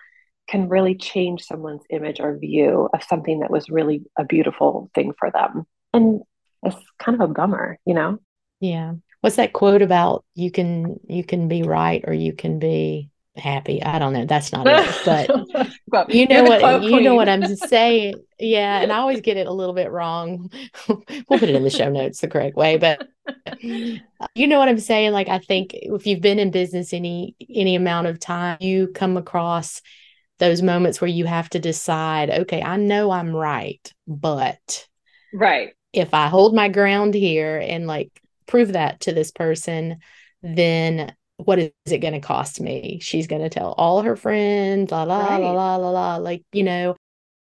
can 0.48 0.70
really 0.70 0.96
change 0.96 1.44
someone's 1.44 1.84
image 1.90 2.20
or 2.20 2.38
view 2.38 2.90
of 2.94 3.04
something 3.04 3.40
that 3.40 3.52
was 3.52 3.70
really 3.70 4.04
a 4.18 4.26
beautiful 4.26 4.90
thing 4.94 5.14
for 5.18 5.32
them 5.32 5.64
and 5.94 6.22
it's 6.63 6.77
kind 7.00 7.20
of 7.20 7.30
a 7.30 7.34
bummer 7.34 7.77
you 7.86 7.94
know 7.94 8.20
yeah 8.60 8.94
what's 9.22 9.38
that 9.38 9.53
quote 9.53 9.82
about 9.82 10.25
you 10.36 10.51
can 10.51 11.00
you 11.08 11.24
can 11.24 11.48
be 11.48 11.63
right 11.63 12.03
or 12.06 12.13
you 12.13 12.34
can 12.34 12.60
be 12.60 13.12
happy. 13.36 13.82
I 13.82 14.00
don't 14.00 14.13
know. 14.13 14.25
That's 14.25 14.51
not 14.51 14.68
it. 14.68 15.72
But 15.88 16.10
you 16.13 16.27
know 16.27 16.44
what 16.44 16.84
you 16.84 17.01
know 17.01 17.15
what 17.15 17.30
I'm 17.30 17.56
saying. 17.56 18.15
Yeah. 18.39 18.82
And 18.82 18.91
I 18.91 18.98
always 19.00 19.22
get 19.22 19.38
it 19.38 19.48
a 19.48 19.53
little 19.53 19.74
bit 19.74 19.91
wrong. 19.91 20.50
we'll 20.88 21.01
put 21.27 21.44
it 21.44 21.56
in 21.56 21.63
the 21.63 21.70
show 21.70 21.89
notes 21.89 22.22
the 22.22 22.27
correct 22.27 22.56
way. 22.56 22.77
But 22.77 23.08
you 23.62 24.48
know 24.48 24.60
what 24.60 24.70
I'm 24.70 24.80
saying? 24.80 25.12
Like 25.12 25.30
I 25.30 25.39
think 25.39 25.72
if 25.74 26.08
you've 26.08 26.22
been 26.22 26.39
in 26.39 26.51
business 26.51 26.94
any 26.94 27.36
any 27.53 27.75
amount 27.75 28.08
of 28.08 28.20
time, 28.20 28.58
you 28.62 28.88
come 28.88 29.18
across 29.18 29.82
those 30.39 30.62
moments 30.62 31.00
where 31.00 31.10
you 31.10 31.25
have 31.25 31.50
to 31.51 31.60
decide, 31.60 32.30
okay, 32.30 32.62
I 32.62 32.77
know 32.77 33.12
I'm 33.12 33.36
right, 33.36 33.94
but 34.08 34.88
right. 35.34 35.74
If 35.93 36.13
I 36.13 36.27
hold 36.27 36.55
my 36.55 36.69
ground 36.69 37.13
here 37.13 37.57
and 37.57 37.88
like 37.88 38.10
prove 38.48 38.74
that 38.74 39.01
to 39.01 39.13
this 39.13 39.31
person, 39.31 40.00
then 40.41 41.15
what 41.38 41.60
is 41.60 41.71
it 41.86 42.00
going 42.00 42.13
to 42.13 42.19
cost 42.19 42.62
me? 42.62 43.00
She's 43.01 43.27
going 43.27 43.41
to 43.41 43.50
tell 43.50 43.74
all 43.74 44.01
her 44.01 44.15
friends, 44.15 44.91
la, 44.91 45.03
la, 45.03 45.25
right. 45.25 45.38
la, 45.39 45.51
la, 45.51 45.75
la, 45.77 45.89
la, 45.89 46.15
like, 46.17 46.43
you 46.51 46.63
know, 46.63 46.95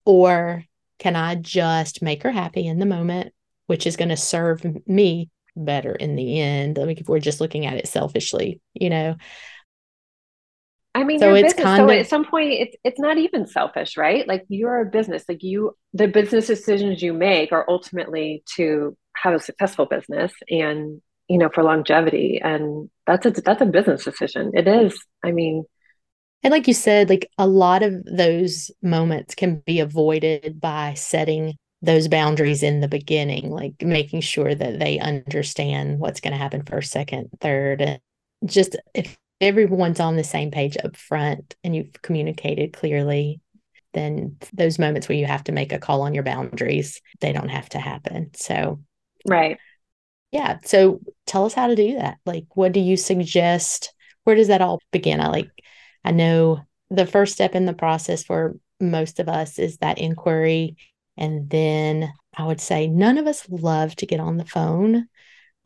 or 0.06 0.64
can 1.00 1.16
I 1.16 1.36
just 1.36 2.02
make 2.02 2.24
her 2.24 2.32
happy 2.32 2.66
in 2.66 2.80
the 2.80 2.86
moment, 2.86 3.34
which 3.68 3.86
is 3.86 3.98
going 3.98 4.10
to 4.10 4.18
serve 4.18 4.66
me 4.88 5.30
better 5.56 5.92
in 5.92 6.16
the 6.16 6.40
end? 6.40 6.78
Like, 6.78 7.02
if 7.02 7.08
we're 7.08 7.20
just 7.20 7.42
looking 7.42 7.66
at 7.66 7.78
it 7.78 7.88
selfishly, 7.88 8.62
you 8.74 8.90
know. 8.90 9.16
I 10.96 11.04
mean, 11.04 11.20
so 11.20 11.34
it's 11.34 11.54
business, 11.54 11.64
kind 11.64 11.80
so 11.80 11.84
of, 11.86 11.90
at 11.92 12.08
some 12.08 12.26
point, 12.26 12.52
it's 12.52 12.76
it's 12.84 13.00
not 13.00 13.18
even 13.18 13.46
selfish, 13.46 13.96
right? 13.96 14.28
Like 14.28 14.46
you're 14.50 14.82
a 14.82 14.86
business, 14.86 15.24
like 15.30 15.44
you, 15.44 15.78
the 15.94 16.08
business 16.08 16.48
decisions 16.48 17.02
you 17.02 17.14
make 17.14 17.52
are 17.52 17.66
ultimately 17.70 18.44
to 18.56 18.98
have 19.16 19.34
a 19.34 19.40
successful 19.40 19.86
business 19.86 20.32
and 20.50 21.02
you 21.28 21.38
know 21.38 21.50
for 21.54 21.64
longevity 21.64 22.42
and 22.44 22.90
that's 23.06 23.26
a 23.26 23.32
that's 23.32 23.62
a 23.62 23.66
business 23.66 24.04
decision 24.04 24.52
it 24.54 24.68
is 24.68 25.00
i 25.24 25.32
mean 25.32 25.64
and 26.44 26.52
like 26.52 26.68
you 26.68 26.74
said 26.74 27.10
like 27.10 27.30
a 27.38 27.48
lot 27.48 27.84
of 27.84 27.94
those 28.06 28.72
moments 28.82 29.36
can 29.36 29.62
be 29.66 29.80
avoided 29.80 30.60
by 30.60 30.94
setting 30.96 31.56
those 31.82 32.08
boundaries 32.08 32.64
in 32.64 32.82
the 32.82 32.88
beginning 32.88 33.52
like 33.52 33.74
making 33.82 34.22
sure 34.22 34.56
that 34.56 34.80
they 34.80 35.00
understand 35.00 36.00
what's 36.00 36.20
going 36.20 36.34
to 36.34 36.38
happen 36.38 36.64
first 36.64 36.92
second 36.92 37.30
third 37.40 37.82
and 37.82 38.00
just 38.46 38.76
if 38.94 39.18
everyone's 39.42 40.00
on 40.00 40.16
the 40.16 40.24
same 40.24 40.52
page 40.52 40.78
up 40.84 40.96
front 40.96 41.56
and 41.64 41.76
you've 41.76 42.02
communicated 42.02 42.74
clearly 42.74 43.40
then 43.94 44.38
those 44.54 44.78
moments 44.78 45.10
where 45.10 45.18
you 45.18 45.26
have 45.26 45.44
to 45.44 45.52
make 45.52 45.72
a 45.72 45.80
call 45.80 46.02
on 46.02 46.14
your 46.14 46.24
boundaries 46.24 47.02
they 47.22 47.32
don't 47.32 47.50
have 47.50 47.70
to 47.70 47.80
happen 47.80 48.30
so 48.36 48.80
right 49.26 49.58
yeah. 50.32 50.60
So 50.64 51.00
tell 51.26 51.46
us 51.46 51.54
how 51.54 51.68
to 51.68 51.76
do 51.76 51.96
that. 51.96 52.18
Like, 52.26 52.46
what 52.54 52.72
do 52.72 52.80
you 52.80 52.98
suggest? 52.98 53.94
Where 54.24 54.36
does 54.36 54.50
that 54.50 54.62
all 54.62 54.80
begin? 54.92 55.22
I 55.22 55.28
like, 55.28 55.50
I 56.04 56.12
know 56.12 56.62
the 56.90 57.06
first 57.06 57.34
step 57.34 57.56
in 57.56 57.66
the 57.66 57.74
process 57.74 58.24
for 58.24 58.56
most 58.80 59.20
of 59.20 59.28
us 59.28 59.60
is 59.60 59.78
that 59.78 59.98
inquiry. 59.98 60.78
And 61.18 61.50
then 61.50 62.14
I 62.38 62.46
would 62.46 62.62
say 62.62 62.88
none 62.88 63.18
of 63.18 63.28
us 63.28 63.48
love 63.50 63.96
to 63.98 64.06
get 64.06 64.20
on 64.20 64.38
the 64.38 64.46
phone. 64.46 65.08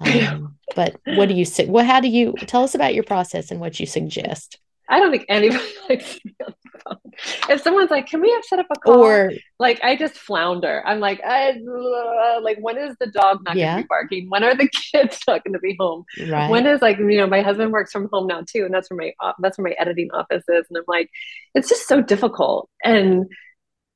Um, 0.05 0.55
but 0.75 0.99
what 1.05 1.29
do 1.29 1.35
you 1.35 1.45
say? 1.45 1.65
Well, 1.65 1.85
how 1.85 1.99
do 1.99 2.07
you 2.07 2.33
tell 2.47 2.63
us 2.63 2.75
about 2.75 2.93
your 2.93 3.03
process 3.03 3.51
and 3.51 3.59
what 3.59 3.79
you 3.79 3.85
suggest? 3.85 4.59
I 4.89 4.99
don't 4.99 5.11
think 5.11 5.25
anybody 5.29 5.63
likes 5.89 6.15
to 6.15 6.21
be 6.23 6.35
on 6.45 6.53
the 6.63 6.79
phone. 6.79 7.13
If 7.49 7.61
someone's 7.61 7.89
like, 7.89 8.07
"Can 8.07 8.21
we 8.21 8.31
have 8.31 8.43
set 8.43 8.59
up 8.59 8.65
a 8.69 8.79
call?" 8.79 8.99
Or 8.99 9.31
like, 9.59 9.81
I 9.83 9.95
just 9.95 10.15
flounder. 10.15 10.83
I'm 10.85 10.99
like, 10.99 11.21
I, 11.23 11.51
uh, 11.51 12.41
like, 12.41 12.57
when 12.59 12.77
is 12.77 12.95
the 12.99 13.07
dog 13.07 13.39
not 13.45 13.55
yeah. 13.55 13.73
going 13.73 13.77
to 13.77 13.83
be 13.83 13.87
barking? 13.87 14.29
When 14.29 14.43
are 14.43 14.55
the 14.55 14.69
kids 14.91 15.19
not 15.27 15.43
going 15.43 15.53
to 15.53 15.59
be 15.59 15.75
home? 15.79 16.03
Right. 16.27 16.49
When 16.49 16.65
is 16.67 16.81
like, 16.81 16.97
you 16.97 17.17
know, 17.17 17.27
my 17.27 17.41
husband 17.41 17.71
works 17.71 17.91
from 17.91 18.09
home 18.11 18.27
now 18.27 18.43
too, 18.47 18.65
and 18.65 18.73
that's 18.73 18.89
where 18.89 18.97
my 18.97 19.13
uh, 19.19 19.33
that's 19.39 19.57
where 19.57 19.69
my 19.69 19.75
editing 19.79 20.11
office 20.11 20.43
is, 20.47 20.65
and 20.69 20.77
I'm 20.77 20.83
like, 20.87 21.09
it's 21.55 21.69
just 21.69 21.87
so 21.87 22.01
difficult, 22.01 22.69
and 22.83 23.25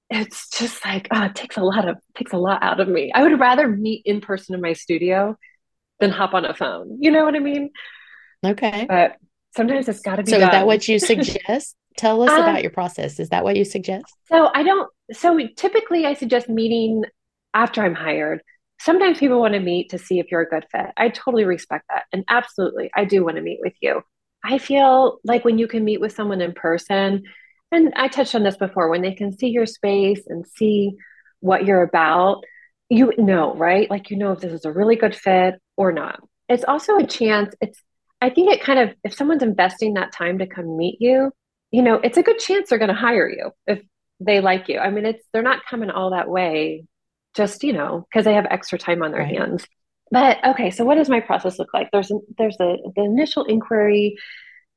it's 0.09 0.49
just 0.57 0.83
like, 0.85 1.07
oh, 1.11 1.23
it 1.23 1.35
takes 1.35 1.57
a 1.57 1.63
lot 1.63 1.87
of 1.87 1.97
takes 2.15 2.31
a 2.31 2.37
lot 2.37 2.63
out 2.63 2.79
of 2.79 2.87
me. 2.87 3.11
I 3.13 3.23
would 3.23 3.39
rather 3.39 3.67
meet 3.67 4.03
in 4.05 4.21
person 4.21 4.55
in 4.55 4.61
my 4.61 4.73
studio 4.73 5.37
than 5.99 6.11
hop 6.11 6.33
on 6.33 6.45
a 6.45 6.53
phone. 6.53 6.97
You 6.99 7.11
know 7.11 7.25
what 7.25 7.35
I 7.35 7.39
mean? 7.39 7.71
Okay. 8.45 8.85
But 8.87 9.17
sometimes 9.55 9.89
it's 9.89 10.01
got 10.01 10.17
to 10.17 10.23
be. 10.23 10.31
So 10.31 10.39
done. 10.39 10.49
is 10.49 10.51
that 10.51 10.67
what 10.67 10.87
you 10.87 10.99
suggest? 10.99 11.75
Tell 11.97 12.21
us 12.21 12.29
um, 12.29 12.43
about 12.43 12.61
your 12.61 12.71
process. 12.71 13.19
Is 13.19 13.29
that 13.29 13.43
what 13.43 13.55
you 13.55 13.65
suggest? 13.65 14.05
So 14.29 14.51
I 14.53 14.63
don't. 14.63 14.89
So 15.11 15.39
typically, 15.55 16.05
I 16.05 16.13
suggest 16.13 16.47
meeting 16.47 17.03
after 17.53 17.83
I'm 17.83 17.95
hired. 17.95 18.41
Sometimes 18.79 19.17
people 19.17 19.39
want 19.39 19.55
to 19.55 19.59
meet 19.59 19.89
to 19.89 19.97
see 19.97 20.19
if 20.19 20.27
you're 20.29 20.41
a 20.41 20.49
good 20.49 20.65
fit. 20.71 20.91
I 20.95 21.09
totally 21.09 21.45
respect 21.45 21.85
that, 21.89 22.03
and 22.13 22.23
absolutely, 22.27 22.91
I 22.95 23.05
do 23.05 23.25
want 23.25 23.37
to 23.37 23.41
meet 23.41 23.59
with 23.61 23.73
you. 23.81 24.03
I 24.43 24.59
feel 24.59 25.17
like 25.23 25.43
when 25.43 25.57
you 25.57 25.67
can 25.67 25.83
meet 25.83 25.99
with 25.99 26.13
someone 26.13 26.41
in 26.41 26.53
person, 26.53 27.23
and 27.71 27.93
I 27.95 28.07
touched 28.07 28.35
on 28.35 28.43
this 28.43 28.57
before, 28.57 28.89
when 28.89 29.01
they 29.01 29.13
can 29.13 29.35
see 29.35 29.47
your 29.47 29.65
space 29.65 30.21
and 30.27 30.45
see 30.45 30.91
what 31.39 31.65
you're 31.65 31.81
about, 31.81 32.43
you 32.89 33.11
know, 33.17 33.55
right? 33.55 33.89
Like 33.89 34.11
you 34.11 34.17
know 34.17 34.33
if 34.33 34.39
this 34.39 34.53
is 34.53 34.65
a 34.65 34.71
really 34.71 34.95
good 34.95 35.15
fit 35.15 35.55
or 35.77 35.93
not. 35.93 36.19
It's 36.49 36.65
also 36.65 36.97
a 36.97 37.07
chance. 37.07 37.55
It's 37.61 37.81
I 38.19 38.31
think 38.31 38.51
it 38.51 38.63
kind 38.63 38.79
of, 38.79 38.95
if 39.03 39.13
someone's 39.13 39.43
investing 39.43 39.93
that 39.93 40.11
time 40.11 40.39
to 40.39 40.47
come 40.47 40.75
meet 40.75 40.97
you, 40.99 41.31
you 41.69 41.83
know, 41.83 41.95
it's 41.95 42.17
a 42.17 42.23
good 42.23 42.39
chance 42.39 42.69
they're 42.69 42.79
going 42.79 42.89
to 42.89 42.95
hire 42.95 43.29
you 43.29 43.51
if 43.67 43.81
they 44.19 44.41
like 44.41 44.69
you. 44.69 44.79
I 44.79 44.89
mean, 44.89 45.05
it's, 45.05 45.23
they're 45.31 45.43
not 45.43 45.65
coming 45.69 45.91
all 45.91 46.09
that 46.09 46.27
way 46.27 46.85
just, 47.35 47.63
you 47.63 47.73
know, 47.73 48.07
because 48.09 48.25
they 48.25 48.33
have 48.33 48.47
extra 48.49 48.79
time 48.79 49.03
on 49.03 49.11
their 49.11 49.21
right. 49.21 49.37
hands. 49.37 49.67
But 50.09 50.43
okay, 50.43 50.71
so 50.71 50.83
what 50.83 50.95
does 50.95 51.09
my 51.09 51.19
process 51.19 51.59
look 51.59 51.73
like? 51.73 51.89
There's, 51.91 52.11
there's 52.39 52.57
a, 52.59 52.77
the 52.95 53.03
initial 53.03 53.43
inquiry, 53.43 54.15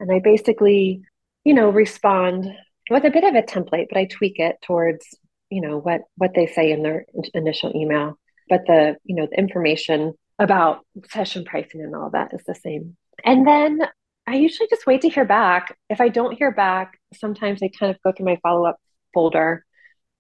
and 0.00 0.12
I 0.12 0.18
basically, 0.18 1.00
you 1.44 1.54
know, 1.54 1.70
respond 1.70 2.46
with 2.90 3.04
a 3.04 3.10
bit 3.10 3.24
of 3.24 3.34
a 3.34 3.42
template, 3.42 3.86
but 3.88 3.96
I 3.96 4.04
tweak 4.04 4.38
it 4.38 4.56
towards, 4.60 5.06
you 5.48 5.62
know, 5.62 5.78
what, 5.78 6.02
what 6.16 6.34
they 6.34 6.46
say 6.46 6.72
in 6.72 6.82
their 6.82 7.06
initial 7.32 7.74
email. 7.74 8.18
But 8.50 8.66
the, 8.66 8.96
you 9.04 9.14
know, 9.14 9.28
the 9.30 9.38
information 9.38 10.12
about 10.40 10.84
session 11.10 11.44
pricing 11.44 11.82
and 11.82 11.94
all 11.94 12.10
that 12.10 12.32
is 12.34 12.42
the 12.46 12.54
same. 12.54 12.96
And 13.24 13.46
then 13.46 13.82
I 14.26 14.36
usually 14.36 14.68
just 14.68 14.86
wait 14.86 15.02
to 15.02 15.08
hear 15.08 15.24
back. 15.24 15.76
If 15.88 16.00
I 16.00 16.08
don't 16.08 16.36
hear 16.36 16.50
back, 16.50 16.98
sometimes 17.14 17.62
I 17.62 17.70
kind 17.78 17.94
of 17.94 18.02
go 18.02 18.12
through 18.12 18.26
my 18.26 18.38
follow 18.42 18.66
up 18.66 18.80
folder 19.12 19.64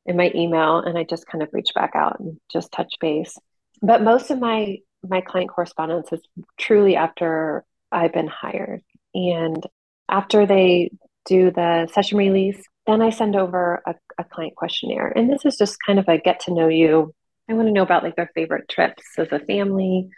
in 0.06 0.16
my 0.16 0.30
email 0.34 0.78
and 0.78 0.96
I 0.98 1.04
just 1.04 1.26
kind 1.26 1.42
of 1.42 1.48
reach 1.52 1.70
back 1.74 1.92
out 1.94 2.20
and 2.20 2.38
just 2.52 2.70
touch 2.70 2.92
base. 3.00 3.36
But 3.82 4.02
most 4.02 4.30
of 4.30 4.38
my 4.38 4.78
my 5.08 5.22
client 5.22 5.48
correspondence 5.48 6.12
is 6.12 6.20
truly 6.58 6.94
after 6.94 7.64
I've 7.90 8.12
been 8.12 8.28
hired. 8.28 8.82
And 9.14 9.66
after 10.10 10.46
they 10.46 10.90
do 11.24 11.50
the 11.50 11.88
session 11.92 12.18
release, 12.18 12.62
then 12.86 13.00
I 13.00 13.10
send 13.10 13.36
over 13.36 13.82
a, 13.86 13.94
a 14.18 14.24
client 14.24 14.56
questionnaire. 14.56 15.12
And 15.14 15.30
this 15.30 15.46
is 15.46 15.56
just 15.56 15.78
kind 15.86 15.98
of 15.98 16.08
a 16.08 16.18
get 16.18 16.40
to 16.40 16.54
know 16.54 16.68
you. 16.68 17.14
I 17.50 17.54
want 17.54 17.66
to 17.66 17.72
know 17.72 17.82
about 17.82 18.04
like 18.04 18.14
their 18.14 18.30
favorite 18.34 18.68
trips 18.68 19.02
as 19.18 19.28
a 19.32 19.40
family, 19.40 20.08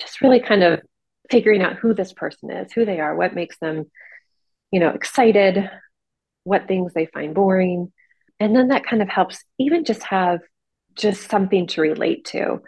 just 0.00 0.22
really 0.22 0.40
kind 0.40 0.62
of 0.62 0.80
figuring 1.30 1.62
out 1.62 1.76
who 1.76 1.92
this 1.92 2.12
person 2.14 2.50
is, 2.50 2.72
who 2.72 2.86
they 2.86 2.98
are, 2.98 3.14
what 3.14 3.34
makes 3.34 3.58
them, 3.58 3.90
you 4.70 4.80
know, 4.80 4.88
excited, 4.88 5.70
what 6.44 6.66
things 6.66 6.92
they 6.94 7.06
find 7.06 7.34
boring. 7.34 7.92
And 8.40 8.56
then 8.56 8.68
that 8.68 8.86
kind 8.86 9.02
of 9.02 9.08
helps 9.08 9.44
even 9.58 9.84
just 9.84 10.02
have 10.04 10.40
just 10.94 11.30
something 11.30 11.66
to 11.68 11.82
relate 11.82 12.24
to. 12.26 12.58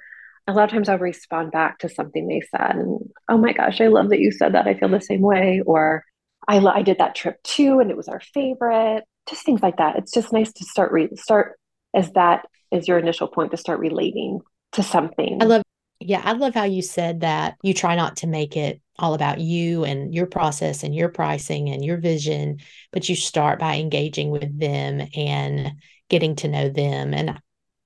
A 0.47 0.53
lot 0.53 0.64
of 0.64 0.71
times 0.71 0.90
I'll 0.90 0.99
respond 0.99 1.51
back 1.51 1.79
to 1.79 1.88
something 1.88 2.29
they 2.29 2.43
said 2.51 2.77
and, 2.77 3.01
oh 3.31 3.38
my 3.38 3.55
gosh, 3.55 3.81
I 3.81 3.87
love 3.87 4.11
that 4.11 4.21
you 4.21 4.31
said 4.31 4.53
that. 4.55 4.67
I 4.67 4.75
feel 4.75 4.90
the 4.90 5.01
same 5.01 5.23
way. 5.23 5.62
Or 5.64 6.05
I, 6.47 6.59
I 6.59 6.83
did 6.83 6.99
that 6.99 7.14
trip 7.14 7.43
too 7.43 7.81
and 7.81 7.90
it 7.90 7.97
was 7.97 8.09
our 8.09 8.21
favorite. 8.21 9.05
Just 9.31 9.47
things 9.47 9.62
like 9.62 9.79
that. 9.79 9.97
It's 9.97 10.12
just 10.12 10.33
nice 10.33 10.53
to 10.53 10.64
start 10.64 10.93
re- 10.93 11.17
start 11.17 11.59
as 11.95 12.12
that 12.12 12.45
is 12.74 12.88
your 12.88 12.98
initial 12.98 13.28
point 13.28 13.52
to 13.52 13.56
start 13.56 13.78
relating 13.78 14.40
to 14.72 14.82
something. 14.82 15.38
I 15.40 15.44
love 15.44 15.62
yeah, 16.00 16.20
I 16.22 16.32
love 16.32 16.54
how 16.54 16.64
you 16.64 16.82
said 16.82 17.20
that 17.20 17.56
you 17.62 17.72
try 17.72 17.96
not 17.96 18.16
to 18.18 18.26
make 18.26 18.56
it 18.56 18.82
all 18.98 19.14
about 19.14 19.40
you 19.40 19.84
and 19.84 20.14
your 20.14 20.26
process 20.26 20.82
and 20.82 20.94
your 20.94 21.08
pricing 21.08 21.70
and 21.70 21.84
your 21.84 21.96
vision, 21.96 22.58
but 22.92 23.08
you 23.08 23.16
start 23.16 23.58
by 23.58 23.76
engaging 23.76 24.30
with 24.30 24.58
them 24.58 25.08
and 25.16 25.72
getting 26.10 26.37
to 26.37 26.48
know 26.48 26.68
them. 26.68 27.14
And 27.14 27.40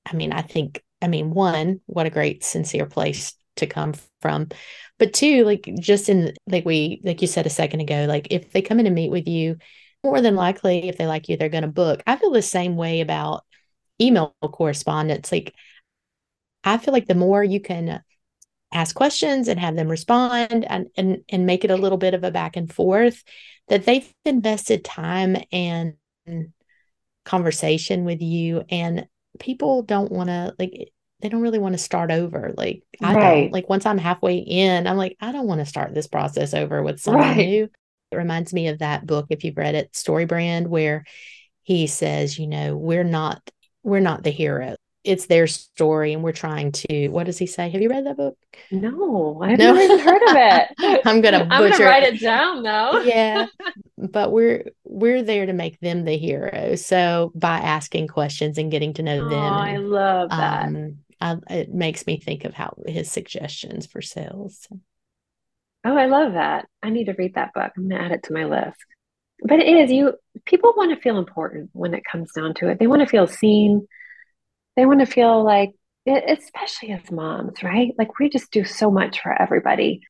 I 0.05 0.17
mean, 0.17 0.33
I 0.33 0.43
think, 0.43 0.83
I 1.01 1.07
mean, 1.07 1.31
one, 1.31 1.81
what 1.87 2.07
a 2.07 2.11
great, 2.11 2.43
sincere 2.43 2.87
place 2.87 3.35
to 3.57 3.67
come 3.67 3.95
from. 4.21 4.49
But 4.99 5.13
two, 5.13 5.45
like 5.45 5.71
just 5.79 6.09
in, 6.09 6.33
like 6.49 6.65
we, 6.65 7.01
like 7.05 7.23
you 7.23 7.29
said 7.29 7.47
a 7.47 7.51
second 7.51 7.81
ago, 7.81 8.07
like 8.09 8.29
if 8.31 8.51
they 8.51 8.63
come 8.63 8.81
in 8.81 8.87
and 8.87 8.95
meet 8.95 9.11
with 9.11 9.29
you, 9.29 9.59
more 10.03 10.21
than 10.21 10.35
likely, 10.35 10.89
if 10.89 10.97
they 10.97 11.07
like 11.07 11.29
you, 11.29 11.37
they're 11.37 11.49
going 11.49 11.63
to 11.63 11.69
book. 11.69 12.03
I 12.07 12.17
feel 12.17 12.31
the 12.31 12.43
same 12.43 12.77
way 12.77 13.01
about 13.01 13.45
email 14.01 14.35
correspondence. 14.43 15.31
Like, 15.33 15.55
I 16.65 16.79
feel 16.79 16.93
like 16.93 17.07
the 17.07 17.15
more 17.15 17.43
you 17.43 17.61
can 17.61 18.03
ask 18.73 18.95
questions 18.95 19.49
and 19.49 19.59
have 19.59 19.77
them 19.77 19.89
respond 19.89 20.67
and, 20.69 20.89
and 20.97 21.19
and 21.29 21.47
make 21.47 21.65
it 21.65 21.71
a 21.71 21.77
little 21.77 21.99
bit 21.99 22.15
of 22.15 22.23
a 22.25 22.31
back 22.31 22.57
and 22.57 22.73
forth 22.73 23.25
that 23.69 23.85
they've 23.87 24.13
invested 24.25 24.85
time 24.85 25.37
and 25.53 25.95
conversation 27.25 28.05
with 28.05 28.21
you 28.21 28.65
and 28.71 29.07
people 29.39 29.83
don't 29.83 30.11
want 30.11 30.29
to 30.29 30.55
like 30.59 30.91
they 31.21 31.29
don't 31.29 31.43
really 31.43 31.59
want 31.59 31.75
to 31.75 31.79
start 31.79 32.11
over 32.11 32.53
like 32.57 32.83
i 33.03 33.15
right. 33.15 33.21
don't 33.21 33.53
like 33.53 33.69
once 33.69 33.85
i'm 33.85 33.99
halfway 33.99 34.37
in 34.39 34.87
i'm 34.87 34.97
like 34.97 35.17
i 35.21 35.31
don't 35.31 35.47
want 35.47 35.61
to 35.61 35.67
start 35.67 35.95
this 35.95 36.07
process 36.07 36.55
over 36.55 36.83
with 36.83 37.01
someone 37.01 37.23
right. 37.23 37.37
new 37.37 37.69
it 38.11 38.17
reminds 38.17 38.55
me 38.55 38.69
of 38.69 38.79
that 38.79 39.07
book 39.07 39.27
if 39.29 39.45
you've 39.45 39.59
read 39.59 39.75
it 39.75 39.93
StoryBrand 39.93 40.67
where 40.69 41.05
he 41.63 41.87
says 41.87 42.39
you 42.39 42.47
know 42.47 42.77
we're 42.77 43.05
not 43.05 43.43
we're 43.83 44.01
not 44.01 44.23
the 44.23 44.31
hero. 44.31 44.77
It's 45.05 45.27
their 45.27 45.47
story 45.47 46.13
and 46.13 46.23
we're 46.23 46.33
trying 46.33 46.73
to 46.73 47.09
what 47.09 47.25
does 47.25 47.39
he 47.39 47.47
say? 47.47 47.71
Have 47.71 47.81
you 47.81 47.89
read 47.89 48.05
that 48.07 48.17
book? 48.17 48.37
No 48.71 49.41
i've 49.43 49.59
no? 49.59 49.73
never 49.73 49.81
even 49.81 49.99
heard 50.01 50.23
of 50.23 50.37
it. 50.37 51.03
I'm 51.07 51.21
gonna 51.21 51.47
i'm 51.51 51.71
gonna 51.71 51.85
write 51.85 52.03
it 52.03 52.21
down 52.21 52.63
though. 52.63 53.01
Yeah 53.05 53.47
but 53.97 54.33
we're 54.33 54.65
we're 54.85 55.23
there 55.23 55.47
to 55.47 55.53
make 55.53 55.81
them 55.81 56.05
the 56.05 56.17
hero. 56.17 56.75
So 56.75 57.33
by 57.35 57.59
asking 57.59 58.09
questions 58.09 58.59
and 58.59 58.71
getting 58.71 58.93
to 58.95 59.03
know 59.03 59.25
oh, 59.25 59.29
them 59.29 59.53
i 59.53 59.77
love 59.77 60.31
that. 60.31 60.67
um, 60.67 60.99
I, 61.21 61.37
it 61.51 61.73
makes 61.73 62.07
me 62.07 62.19
think 62.19 62.45
of 62.45 62.55
how 62.55 62.75
his 62.87 63.11
suggestions 63.11 63.87
for 63.87 64.03
sales. 64.03 64.67
Oh 65.85 65.97
i 65.97 66.07
love 66.07 66.35
that. 66.35 66.67
I 66.83 66.91
need 66.91 67.05
to 67.05 67.15
read 67.15 67.35
that 67.35 67.55
book. 67.55 67.73
I'm 67.77 67.89
gonna 67.89 68.03
add 68.03 68.13
it 68.13 68.25
to 68.25 68.33
my 68.33 68.45
list 68.45 68.85
but 69.43 69.61
it 69.61 69.69
is 69.69 69.91
you 69.91 70.13
people 70.45 70.73
want 70.77 70.95
to 70.95 71.01
feel 71.01 71.19
important 71.19 71.71
when 71.73 71.95
it 71.95 72.03
comes 72.11 72.31
down 72.33 72.55
to 72.55 72.69
it 72.69 72.79
they 72.79 72.87
want 72.87 73.01
to 73.01 73.07
feel 73.07 73.27
seen 73.27 73.87
they 74.79 74.87
want 74.87 75.01
to 75.01 75.07
feel 75.07 75.45
like, 75.45 75.73
especially 76.07 76.93
as 76.93 77.11
moms, 77.11 77.65
right? 77.65 77.93
Like 77.99 78.21
we 78.21 78.29
just 78.29 78.53
do 78.53 78.65
so 78.65 78.93
much 78.93 79.21
for 79.21 79.33
everybody. 79.43 80.03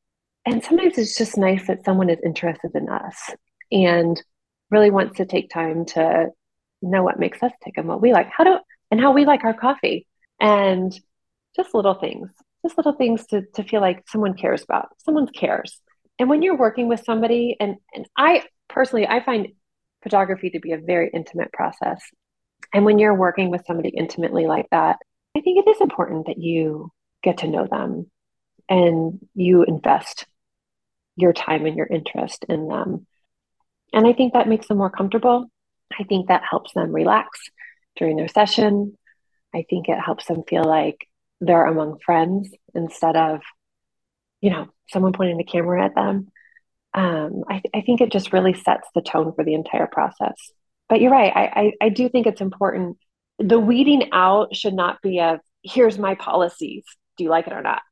And 0.45 0.63
sometimes 0.63 0.99
it's 0.99 1.17
just 1.17 1.39
nice 1.39 1.67
that 1.69 1.87
someone 1.87 2.11
is 2.11 2.19
interested 2.23 2.73
in 2.75 2.91
us 2.91 3.17
and 3.73 4.23
really 4.71 4.91
wants 4.91 5.17
to 5.17 5.25
take 5.25 5.49
time 5.49 5.87
to 5.87 6.27
know 6.83 7.03
what 7.03 7.19
makes 7.19 7.43
us 7.43 7.53
tick 7.65 7.79
and 7.79 7.89
what 7.89 8.03
we 8.03 8.13
like, 8.13 8.29
how 8.29 8.45
do 8.45 8.59
and 8.91 9.01
how 9.01 9.13
we 9.13 9.25
like 9.25 9.43
our 9.43 9.55
coffee. 9.55 10.07
And 10.39 10.93
just 11.57 11.75
little 11.75 11.95
things, 11.95 12.29
just 12.63 12.77
little 12.77 12.93
things 12.93 13.27
to, 13.29 13.45
to 13.55 13.65
feel 13.65 13.81
like 13.81 14.05
someone 14.07 14.35
cares 14.35 14.63
about, 14.63 14.91
someone 15.03 15.29
cares. 15.29 15.81
And 16.19 16.29
when 16.29 16.43
you're 16.43 16.59
working 16.59 16.89
with 16.89 17.05
somebody, 17.07 17.57
and, 17.59 17.77
and 17.95 18.07
I 18.19 18.45
personally, 18.69 19.07
I 19.07 19.25
find 19.25 19.49
photography 20.03 20.51
to 20.51 20.61
be 20.61 20.73
a 20.73 20.79
very 20.79 21.11
intimate 21.13 21.53
process. 21.53 22.01
And 22.73 22.85
when 22.85 22.99
you're 22.99 23.15
working 23.15 23.51
with 23.51 23.65
somebody 23.67 23.91
intimately 23.91 24.47
like 24.47 24.67
that, 24.71 24.99
I 25.37 25.41
think 25.41 25.65
it 25.65 25.71
is 25.71 25.81
important 25.81 26.27
that 26.27 26.39
you 26.39 26.91
get 27.23 27.39
to 27.39 27.49
know 27.49 27.67
them 27.67 28.11
and 28.69 29.19
you 29.35 29.65
invest 29.65 30.27
your 31.17 31.33
time 31.33 31.67
and 31.67 31.77
your 31.77 31.87
interest 31.87 32.45
in 32.49 32.69
them. 32.69 33.07
And 33.93 34.07
I 34.07 34.13
think 34.13 34.33
that 34.33 34.49
makes 34.49 34.69
them 34.69 34.79
more 34.79 34.91
comfortable. 34.91 35.51
I 35.99 36.05
think 36.05 36.29
that 36.29 36.43
helps 36.49 36.73
them 36.75 36.93
relax 36.93 37.41
during 37.97 38.17
their 38.17 38.29
session. 38.29 38.97
I 39.55 39.65
think 39.69 39.89
it 39.89 39.99
helps 39.99 40.27
them 40.27 40.43
feel 40.47 40.65
like 40.65 41.09
they're 41.41 41.67
among 41.67 41.99
friends 42.05 42.51
instead 42.75 43.17
of, 43.17 43.41
you 44.41 44.51
know, 44.51 44.69
someone 44.91 45.13
pointing 45.13 45.39
the 45.39 45.45
camera 45.45 45.85
at 45.85 45.95
them. 45.95 46.29
Um, 46.95 47.45
I, 47.49 47.55
th- 47.61 47.73
I 47.75 47.81
think 47.83 48.01
it 48.01 48.11
just 48.11 48.33
really 48.33 48.55
sets 48.55 48.89
the 48.95 49.03
tone 49.03 49.33
for 49.35 49.45
the 49.45 49.55
entire 49.55 49.87
process. 49.87 50.37
but 50.89 51.01
you're 51.01 51.11
right. 51.13 51.33
I, 51.35 51.45
I, 51.61 51.73
I 51.87 51.89
do 51.91 52.09
think 52.09 52.27
it's 52.27 52.41
important. 52.41 52.97
The 53.39 53.59
weeding 53.61 54.11
out 54.13 54.55
should 54.57 54.75
not 54.75 55.01
be 55.03 55.19
a 55.19 55.41
here's 55.63 55.99
my 55.99 56.15
policies. 56.15 56.85
Do 57.17 57.25
you 57.25 57.31
like 57.31 57.47
it 57.47 57.53
or 57.53 57.63
not? 57.63 57.83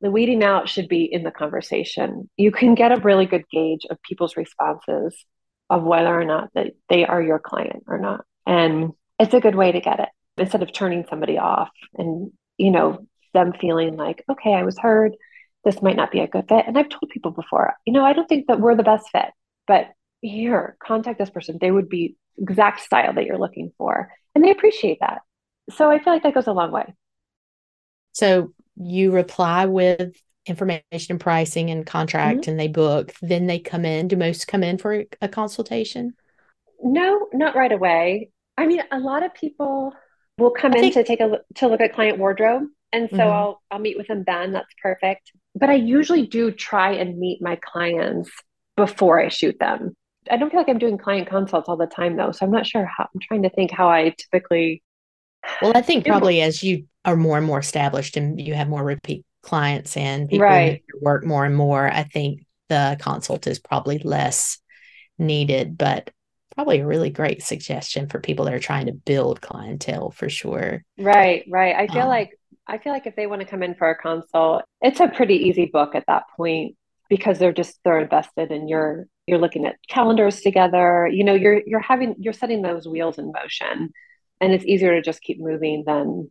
The 0.00 0.10
weeding 0.10 0.44
out 0.44 0.68
should 0.68 0.88
be 0.88 1.04
in 1.10 1.22
the 1.22 1.30
conversation. 1.30 2.30
You 2.36 2.52
can 2.52 2.74
get 2.74 2.92
a 2.92 3.00
really 3.00 3.26
good 3.26 3.44
gauge 3.50 3.86
of 3.90 4.00
people's 4.02 4.36
responses 4.36 5.16
of 5.68 5.82
whether 5.82 6.14
or 6.14 6.24
not 6.24 6.50
that 6.54 6.74
they 6.88 7.04
are 7.04 7.20
your 7.22 7.38
client 7.38 7.84
or 7.88 7.98
not. 7.98 8.24
And 8.46 8.92
it's 9.18 9.34
a 9.34 9.40
good 9.40 9.54
way 9.54 9.72
to 9.72 9.80
get 9.80 10.00
it 10.00 10.08
instead 10.36 10.62
of 10.62 10.72
turning 10.72 11.06
somebody 11.08 11.38
off 11.38 11.70
and, 11.96 12.30
you 12.58 12.70
know, 12.70 13.06
them 13.32 13.54
feeling 13.60 13.96
like, 13.96 14.22
okay, 14.30 14.52
I 14.54 14.62
was 14.62 14.78
heard. 14.78 15.16
This 15.66 15.82
might 15.82 15.96
not 15.96 16.10
be 16.10 16.20
a 16.20 16.26
good 16.26 16.48
fit. 16.48 16.64
And 16.66 16.78
I've 16.78 16.88
told 16.88 17.10
people 17.10 17.32
before, 17.32 17.74
you 17.84 17.92
know, 17.92 18.04
I 18.04 18.14
don't 18.14 18.28
think 18.28 18.46
that 18.46 18.60
we're 18.60 18.76
the 18.76 18.82
best 18.82 19.10
fit, 19.10 19.30
but 19.66 19.88
here, 20.22 20.76
contact 20.82 21.18
this 21.18 21.28
person. 21.28 21.58
They 21.60 21.70
would 21.70 21.90
be 21.90 22.16
exact 22.38 22.80
style 22.80 23.12
that 23.12 23.26
you're 23.26 23.38
looking 23.38 23.72
for. 23.76 24.10
And 24.34 24.42
they 24.42 24.50
appreciate 24.50 24.98
that. 25.00 25.22
So 25.70 25.90
I 25.90 25.98
feel 25.98 26.12
like 26.12 26.22
that 26.22 26.34
goes 26.34 26.46
a 26.46 26.52
long 26.52 26.70
way. 26.70 26.94
So 28.12 28.52
you 28.76 29.10
reply 29.10 29.66
with 29.66 30.16
information 30.46 31.10
and 31.10 31.20
pricing 31.20 31.70
and 31.70 31.86
contract 31.86 32.42
mm-hmm. 32.42 32.50
and 32.50 32.60
they 32.60 32.68
book 32.68 33.12
then 33.20 33.46
they 33.46 33.58
come 33.58 33.84
in 33.84 34.06
do 34.06 34.16
most 34.16 34.46
come 34.46 34.62
in 34.62 34.78
for 34.78 35.04
a 35.20 35.28
consultation 35.28 36.14
no 36.80 37.26
not 37.32 37.56
right 37.56 37.72
away 37.72 38.30
i 38.56 38.64
mean 38.64 38.80
a 38.92 38.98
lot 39.00 39.24
of 39.24 39.34
people 39.34 39.92
will 40.38 40.52
come 40.52 40.72
I 40.72 40.76
in 40.76 40.82
think... 40.82 40.94
to 40.94 41.02
take 41.02 41.20
a 41.20 41.40
to 41.56 41.66
look 41.66 41.80
at 41.80 41.94
client 41.94 42.18
wardrobe 42.18 42.62
and 42.96 43.08
so 43.10 43.16
mm-hmm. 43.16 43.30
i'll 43.30 43.62
i'll 43.70 43.78
meet 43.78 43.96
with 43.96 44.08
them 44.08 44.24
then 44.26 44.52
that's 44.52 44.72
perfect 44.82 45.32
but 45.54 45.70
i 45.70 45.74
usually 45.74 46.26
do 46.26 46.50
try 46.50 46.92
and 46.92 47.18
meet 47.18 47.40
my 47.40 47.56
clients 47.56 48.30
before 48.76 49.20
i 49.20 49.28
shoot 49.28 49.58
them 49.58 49.94
i 50.30 50.36
don't 50.36 50.50
feel 50.50 50.60
like 50.60 50.68
i'm 50.68 50.78
doing 50.78 50.98
client 50.98 51.28
consults 51.28 51.68
all 51.68 51.76
the 51.76 51.86
time 51.86 52.16
though 52.16 52.32
so 52.32 52.44
i'm 52.44 52.52
not 52.52 52.66
sure 52.66 52.84
how 52.84 53.04
i'm 53.04 53.20
trying 53.20 53.42
to 53.42 53.50
think 53.50 53.70
how 53.70 53.88
i 53.88 54.14
typically 54.18 54.82
well 55.62 55.72
i 55.74 55.82
think 55.82 56.06
probably 56.06 56.40
as 56.42 56.62
you 56.62 56.84
are 57.04 57.16
more 57.16 57.38
and 57.38 57.46
more 57.46 57.60
established 57.60 58.16
and 58.16 58.40
you 58.40 58.54
have 58.54 58.68
more 58.68 58.82
repeat 58.82 59.24
clients 59.46 59.96
and 59.96 60.28
people 60.28 60.44
right. 60.44 60.82
work 61.00 61.24
more 61.24 61.46
and 61.46 61.56
more, 61.56 61.88
I 61.90 62.02
think 62.02 62.44
the 62.68 62.98
consult 63.00 63.46
is 63.46 63.58
probably 63.58 63.98
less 63.98 64.58
needed, 65.18 65.78
but 65.78 66.10
probably 66.54 66.80
a 66.80 66.86
really 66.86 67.10
great 67.10 67.42
suggestion 67.42 68.08
for 68.08 68.18
people 68.18 68.44
that 68.44 68.54
are 68.54 68.58
trying 68.58 68.86
to 68.86 68.92
build 68.92 69.40
clientele 69.40 70.10
for 70.10 70.28
sure. 70.28 70.82
Right, 70.98 71.44
right. 71.48 71.76
I 71.76 71.86
feel 71.86 72.02
um, 72.02 72.08
like 72.08 72.38
I 72.66 72.78
feel 72.78 72.92
like 72.92 73.06
if 73.06 73.16
they 73.16 73.26
want 73.26 73.42
to 73.42 73.46
come 73.46 73.62
in 73.62 73.74
for 73.74 73.88
a 73.90 73.96
consult, 73.96 74.64
it's 74.80 75.00
a 75.00 75.08
pretty 75.08 75.34
easy 75.34 75.66
book 75.66 75.94
at 75.94 76.04
that 76.08 76.24
point 76.36 76.76
because 77.08 77.38
they're 77.38 77.52
just 77.52 77.78
they're 77.84 78.00
invested 78.00 78.50
and 78.50 78.68
you're 78.68 79.06
you're 79.26 79.38
looking 79.38 79.66
at 79.66 79.76
calendars 79.88 80.40
together. 80.40 81.06
You 81.06 81.24
know, 81.24 81.34
you're 81.34 81.62
you're 81.66 81.80
having 81.80 82.16
you're 82.18 82.32
setting 82.32 82.62
those 82.62 82.88
wheels 82.88 83.18
in 83.18 83.32
motion 83.32 83.92
and 84.40 84.52
it's 84.52 84.64
easier 84.64 84.94
to 84.94 85.02
just 85.02 85.22
keep 85.22 85.40
moving 85.40 85.84
than 85.86 86.30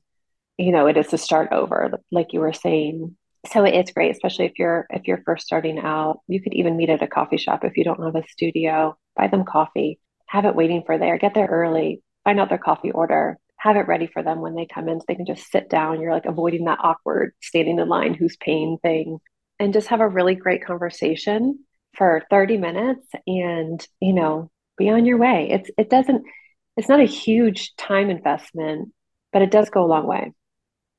you 0.58 0.72
know 0.72 0.88
it 0.88 0.98
is 0.98 1.08
to 1.08 1.18
start 1.18 1.50
over 1.52 1.92
like 2.12 2.34
you 2.34 2.40
were 2.40 2.54
saying. 2.54 3.16
So 3.52 3.64
it's 3.64 3.92
great 3.92 4.12
especially 4.12 4.46
if 4.46 4.54
you're 4.58 4.88
if 4.90 5.08
you're 5.08 5.24
first 5.26 5.46
starting 5.46 5.80
out. 5.80 6.20
You 6.28 6.42
could 6.42 6.54
even 6.54 6.78
meet 6.78 6.90
at 6.90 7.04
a 7.04 7.08
coffee 7.08 7.38
shop 7.38 7.64
if 7.64 7.78
you 7.78 7.84
don't 7.84 8.04
have 8.04 8.16
a 8.16 8.28
studio. 8.28 8.98
Buy 9.16 9.28
them 9.28 9.46
coffee. 9.46 10.00
Have 10.28 10.46
it 10.46 10.56
waiting 10.56 10.84
for 10.86 10.98
there. 10.98 11.18
Get 11.18 11.34
there 11.34 11.48
early. 11.48 12.02
Find 12.26 12.40
out 12.40 12.50
their 12.50 12.58
coffee 12.58 12.92
order 12.92 13.38
have 13.66 13.78
it 13.78 13.88
ready 13.88 14.06
for 14.06 14.22
them 14.22 14.42
when 14.42 14.54
they 14.54 14.68
come 14.68 14.88
in 14.88 15.00
so 15.00 15.06
they 15.08 15.16
can 15.16 15.26
just 15.26 15.52
sit 15.52 15.70
down. 15.72 16.00
You're 16.00 16.14
like 16.14 16.26
avoiding 16.26 16.66
that 16.66 16.78
awkward 16.84 17.34
standing 17.42 17.80
in 17.80 17.90
line 17.90 18.14
who's 18.14 18.38
paying 18.38 18.78
thing 18.78 19.18
and 19.60 19.74
just 19.74 19.88
have 19.88 20.02
a 20.02 20.08
really 20.08 20.36
great 20.36 20.64
conversation 20.64 21.60
for 21.98 22.24
30 22.30 22.58
minutes 22.60 23.08
and 23.26 23.86
you 24.00 24.14
know 24.14 24.52
be 24.78 24.90
on 24.90 25.06
your 25.06 25.18
way. 25.18 25.50
It's 25.50 25.72
it 25.80 25.90
doesn't 25.90 26.26
it's 26.78 26.90
not 26.90 27.00
a 27.00 27.06
huge 27.06 27.76
time 27.76 28.12
investment 28.12 28.94
but 29.34 29.42
it 29.42 29.50
does 29.50 29.72
go 29.72 29.84
a 29.84 29.88
long 29.88 30.06
way. 30.06 30.32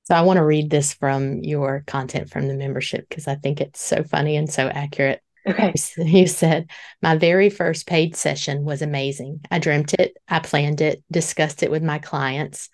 So 0.02 0.16
I 0.16 0.22
want 0.22 0.38
to 0.38 0.44
read 0.44 0.68
this 0.68 0.92
from 0.92 1.44
your 1.44 1.84
content 1.86 2.30
from 2.30 2.48
the 2.48 2.54
membership 2.54 3.08
because 3.08 3.28
I 3.28 3.36
think 3.36 3.60
it's 3.60 3.80
so 3.80 4.02
funny 4.02 4.36
and 4.36 4.52
so 4.52 4.66
accurate. 4.66 5.22
Okay. 5.46 5.74
You 5.96 6.26
said, 6.26 6.70
My 7.02 7.16
very 7.16 7.50
first 7.50 7.86
paid 7.86 8.16
session 8.16 8.64
was 8.64 8.82
amazing. 8.82 9.40
I 9.50 9.58
dreamt 9.58 9.94
it, 9.94 10.16
I 10.28 10.40
planned 10.40 10.80
it, 10.80 11.02
discussed 11.10 11.62
it 11.62 11.70
with 11.70 11.82
my 11.82 11.98
clients, 11.98 12.68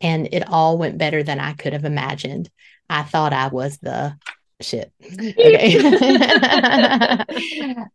and 0.00 0.28
it 0.32 0.48
all 0.48 0.78
went 0.78 0.98
better 0.98 1.22
than 1.22 1.40
I 1.40 1.54
could 1.54 1.72
have 1.72 1.84
imagined. 1.84 2.50
I 2.88 3.02
thought 3.02 3.32
I 3.32 3.48
was 3.48 3.78
the 3.78 4.16
shit. 4.60 4.92
Okay. 5.34 5.78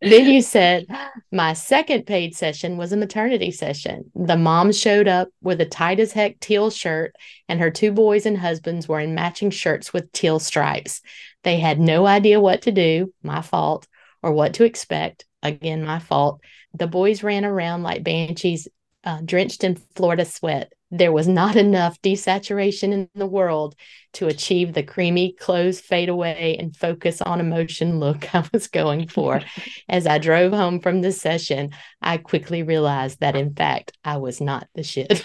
then 0.02 0.26
you 0.26 0.42
said, 0.42 0.86
My 1.32 1.52
second 1.52 2.06
paid 2.06 2.34
session 2.34 2.76
was 2.76 2.92
a 2.92 2.96
maternity 2.96 3.50
session. 3.50 4.10
The 4.14 4.36
mom 4.36 4.72
showed 4.72 5.08
up 5.08 5.28
with 5.42 5.60
a 5.60 5.66
tight 5.66 6.00
as 6.00 6.12
heck 6.12 6.40
teal 6.40 6.70
shirt, 6.70 7.14
and 7.48 7.60
her 7.60 7.70
two 7.70 7.92
boys 7.92 8.26
and 8.26 8.38
husbands 8.38 8.88
were 8.88 9.00
in 9.00 9.14
matching 9.14 9.50
shirts 9.50 9.92
with 9.92 10.12
teal 10.12 10.38
stripes. 10.38 11.00
They 11.42 11.58
had 11.58 11.80
no 11.80 12.06
idea 12.06 12.40
what 12.40 12.62
to 12.62 12.72
do, 12.72 13.12
my 13.22 13.42
fault, 13.42 13.86
or 14.22 14.32
what 14.32 14.54
to 14.54 14.64
expect. 14.64 15.24
Again, 15.42 15.84
my 15.84 15.98
fault. 15.98 16.40
The 16.74 16.86
boys 16.86 17.22
ran 17.22 17.44
around 17.44 17.82
like 17.82 18.04
banshees, 18.04 18.68
uh, 19.04 19.20
drenched 19.24 19.64
in 19.64 19.76
Florida 19.76 20.24
sweat 20.24 20.72
there 20.90 21.12
was 21.12 21.28
not 21.28 21.56
enough 21.56 22.00
desaturation 22.02 22.92
in 22.92 23.08
the 23.14 23.26
world 23.26 23.76
to 24.14 24.26
achieve 24.26 24.72
the 24.72 24.82
creamy 24.82 25.32
clothes 25.32 25.80
fade 25.80 26.08
away 26.08 26.56
and 26.58 26.76
focus 26.76 27.22
on 27.22 27.40
emotion 27.40 28.00
look 28.00 28.34
I 28.34 28.44
was 28.52 28.66
going 28.66 29.06
for. 29.06 29.40
As 29.88 30.06
I 30.06 30.18
drove 30.18 30.52
home 30.52 30.80
from 30.80 31.00
the 31.00 31.12
session, 31.12 31.70
I 32.02 32.16
quickly 32.18 32.62
realized 32.62 33.20
that 33.20 33.36
in 33.36 33.54
fact 33.54 33.96
I 34.04 34.16
was 34.16 34.40
not 34.40 34.66
the 34.74 34.82
shit. 34.82 35.24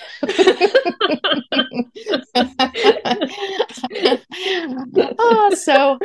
oh, 5.17 5.55
so 5.55 5.97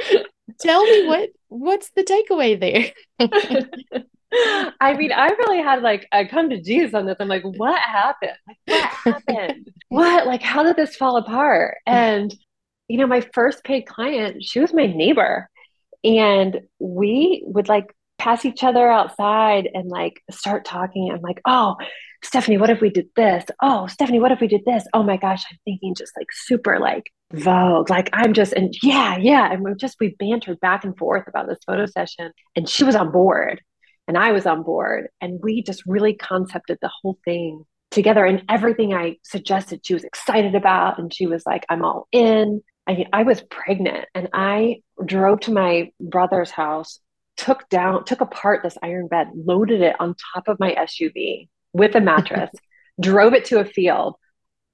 tell 0.61 0.85
me 0.85 1.07
what 1.07 1.29
what's 1.51 1.91
the 1.91 2.03
takeaway 2.03 2.59
there? 2.59 2.93
I 4.81 4.95
mean, 4.95 5.13
I 5.13 5.27
really 5.27 5.61
had 5.61 5.83
like 5.83 6.07
I 6.13 6.25
come 6.25 6.51
to 6.51 6.61
Jesus 6.61 6.95
on 6.95 7.05
this. 7.05 7.17
I'm 7.21 7.29
like, 7.29 7.43
what 7.43 7.81
happened? 7.81 8.37
Like, 8.47 8.59
what 8.67 8.91
happened? 8.91 9.69
what? 9.89 10.27
Like, 10.27 10.43
how 10.43 10.63
did 10.63 10.77
this 10.77 10.97
fall 10.97 11.17
apart? 11.17 11.79
And 11.87 12.35
you 12.89 12.97
know, 12.97 13.07
my 13.07 13.21
first 13.35 13.65
paid 13.65 13.83
client, 13.83 14.43
she 14.43 14.61
was 14.61 14.73
my 14.73 14.87
neighbor, 14.87 15.49
and 16.05 16.61
we 16.79 17.43
would 17.45 17.69
like 17.69 17.93
pass 18.19 18.45
each 18.45 18.63
other 18.63 18.89
outside 18.89 19.69
and 19.75 19.91
like 19.91 20.23
start 20.31 20.65
talking. 20.65 21.11
I'm 21.13 21.23
like, 21.23 21.41
oh, 21.45 21.77
Stephanie, 22.23 22.59
what 22.59 22.71
if 22.71 22.81
we 22.81 22.91
did 22.91 23.09
this? 23.17 23.45
Oh, 23.63 23.87
Stephanie, 23.89 24.21
what 24.21 24.33
if 24.33 24.41
we 24.41 24.47
did 24.47 24.65
this? 24.65 24.85
Oh 24.95 25.03
my 25.03 25.17
gosh, 25.17 25.43
I'm 25.51 25.59
thinking 25.65 25.95
just 25.95 26.13
like 26.17 26.29
super 26.31 26.79
like 26.79 27.11
Vogue. 27.33 27.91
Like 27.91 28.11
I'm 28.13 28.33
just 28.33 28.53
and 28.53 28.75
yeah, 28.83 29.17
yeah. 29.17 29.53
And 29.53 29.63
we 29.63 29.75
just 29.75 29.97
we 30.01 30.17
bantered 30.19 30.61
back 30.61 30.85
and 30.85 30.97
forth 30.97 31.29
about 31.29 31.49
this 31.49 31.59
photo 31.67 31.87
session. 31.87 32.33
And 32.57 32.69
she 32.69 32.85
was 32.85 32.97
on 32.97 33.13
board 33.13 33.61
and 34.09 34.19
I 34.19 34.33
was 34.33 34.47
on 34.47 34.63
board. 34.63 35.09
And 35.21 35.41
we 35.43 35.63
just 35.63 35.85
really 35.87 36.15
concepted 36.15 36.79
the 36.81 36.91
whole 37.03 37.19
thing 37.25 37.65
together. 37.91 38.25
And 38.25 38.43
everything 38.49 38.95
I 38.95 39.17
suggested, 39.23 39.81
she 39.85 39.95
was 39.95 40.05
excited 40.05 40.55
about. 40.55 40.99
And 40.99 41.13
she 41.13 41.27
was 41.27 41.45
like, 41.47 41.65
I'm 41.69 41.85
all 41.85 42.09
in. 42.11 42.63
I 42.87 42.95
mean, 42.95 43.09
I 43.13 43.23
was 43.23 43.43
pregnant 43.43 44.07
and 44.15 44.29
I 44.33 44.83
drove 45.05 45.41
to 45.41 45.53
my 45.53 45.93
brother's 46.01 46.51
house, 46.51 46.99
took 47.37 47.69
down, 47.69 48.05
took 48.05 48.21
apart 48.21 48.63
this 48.65 48.79
iron 48.83 49.07
bed, 49.07 49.29
loaded 49.35 49.83
it 49.83 49.95
on 50.01 50.17
top 50.35 50.49
of 50.49 50.59
my 50.59 50.75
SUV 50.75 51.49
with 51.73 51.95
a 51.95 52.01
mattress, 52.01 52.51
drove 53.01 53.35
it 53.35 53.45
to 53.47 53.61
a 53.61 53.65
field, 53.65 54.17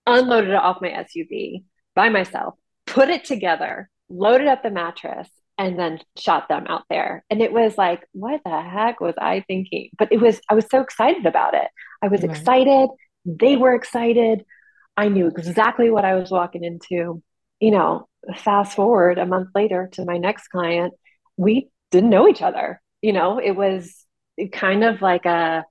unloaded 0.06 0.50
it 0.50 0.56
off 0.56 0.80
my 0.80 0.88
SUV 0.88 1.64
by 1.96 2.10
myself, 2.10 2.54
put 2.86 3.08
it 3.08 3.24
together, 3.24 3.90
loaded 4.08 4.46
up 4.46 4.62
the 4.62 4.70
mattress, 4.70 5.28
and 5.58 5.78
then 5.78 5.98
shot 6.16 6.48
them 6.48 6.66
out 6.68 6.84
there. 6.88 7.24
And 7.30 7.42
it 7.42 7.52
was 7.52 7.76
like, 7.76 8.06
what 8.12 8.42
the 8.44 8.60
heck 8.60 9.00
was 9.00 9.14
I 9.18 9.42
thinking? 9.48 9.90
But 9.98 10.12
it 10.12 10.20
was, 10.20 10.40
I 10.48 10.54
was 10.54 10.66
so 10.70 10.80
excited 10.80 11.26
about 11.26 11.54
it. 11.54 11.68
I 12.02 12.08
was 12.08 12.22
right. 12.22 12.30
excited. 12.30 12.90
They 13.24 13.56
were 13.56 13.74
excited. 13.74 14.44
I 14.96 15.08
knew 15.08 15.26
exactly 15.26 15.90
what 15.90 16.04
I 16.04 16.14
was 16.14 16.30
walking 16.30 16.62
into. 16.62 17.22
You 17.58 17.70
know, 17.70 18.06
fast 18.36 18.76
forward 18.76 19.18
a 19.18 19.26
month 19.26 19.48
later 19.54 19.88
to 19.92 20.04
my 20.04 20.18
next 20.18 20.48
client, 20.48 20.92
we 21.36 21.70
didn't 21.90 22.10
know 22.10 22.28
each 22.28 22.42
other. 22.42 22.80
You 23.00 23.14
know, 23.14 23.38
it 23.38 23.52
was 23.52 24.04
kind 24.52 24.84
of 24.84 25.00
like 25.00 25.24
a 25.24 25.64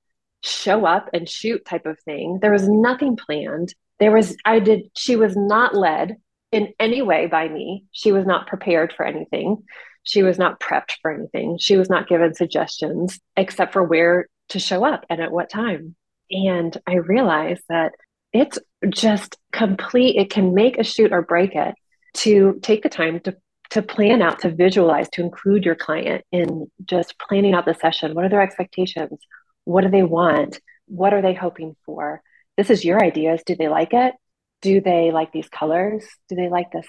show 0.44 0.86
up 0.86 1.10
and 1.14 1.30
shoot 1.30 1.64
type 1.64 1.86
of 1.86 2.00
thing. 2.02 2.40
There 2.42 2.52
was 2.52 2.68
nothing 2.68 3.18
planned. 3.18 3.74
There 4.00 4.12
was, 4.12 4.36
I 4.46 4.60
did, 4.60 4.90
she 4.96 5.16
was 5.16 5.36
not 5.36 5.76
led 5.76 6.18
in 6.52 6.74
any 6.80 7.02
way 7.02 7.28
by 7.28 7.48
me. 7.48 7.86
She 7.92 8.12
was 8.12 8.26
not 8.26 8.48
prepared 8.48 8.94
for 8.96 9.06
anything. 9.06 9.64
She 10.04 10.24
was 10.24 10.38
not 10.38 10.60
prepped 10.60 10.94
for 11.02 11.12
anything. 11.12 11.58
She 11.60 11.78
was 11.78 11.90
not 11.90 12.08
given 12.08 12.34
suggestions 12.34 13.20
except 13.36 13.74
for 13.74 13.84
where 13.84 14.28
to 14.50 14.60
show 14.60 14.86
up 14.86 15.06
and 15.10 15.22
at 15.22 15.32
what 15.32 15.50
time. 15.50 15.96
And 16.30 16.76
I 16.88 16.96
realized 16.96 17.64
that 17.70 17.94
it's 18.34 18.60
just 18.90 19.38
complete, 19.52 20.18
it 20.18 20.30
can 20.30 20.54
make 20.54 20.78
a 20.78 20.84
shoot 20.84 21.12
or 21.12 21.22
break 21.22 21.56
it 21.56 21.76
to 22.16 22.60
take 22.62 22.84
the 22.84 22.90
time 22.90 23.20
to 23.22 23.36
to 23.72 23.82
plan 23.82 24.22
out, 24.22 24.40
to 24.40 24.52
visualize, 24.52 25.10
to 25.10 25.22
include 25.22 25.66
your 25.66 25.74
client 25.76 26.24
in 26.32 26.70
just 26.86 27.18
planning 27.18 27.56
out 27.56 27.66
the 27.66 27.74
session. 27.74 28.14
What 28.14 28.24
are 28.24 28.30
their 28.30 28.44
expectations? 28.44 29.20
What 29.64 29.82
do 29.82 29.90
they 29.90 30.04
want? 30.04 30.60
what 30.88 31.14
are 31.14 31.22
they 31.22 31.34
hoping 31.34 31.76
for? 31.86 32.22
This 32.58 32.70
is 32.70 32.86
your 32.86 33.04
ideas. 33.04 33.42
Do 33.46 33.56
they 33.56 33.68
like 33.68 33.94
it? 33.94 34.14
Do 34.62 34.82
they 34.82 35.12
like 35.12 35.32
these 35.32 35.50
colors? 35.50 36.06
Do 36.30 36.36
they 36.36 36.50
like 36.50 36.72
this? 36.72 36.88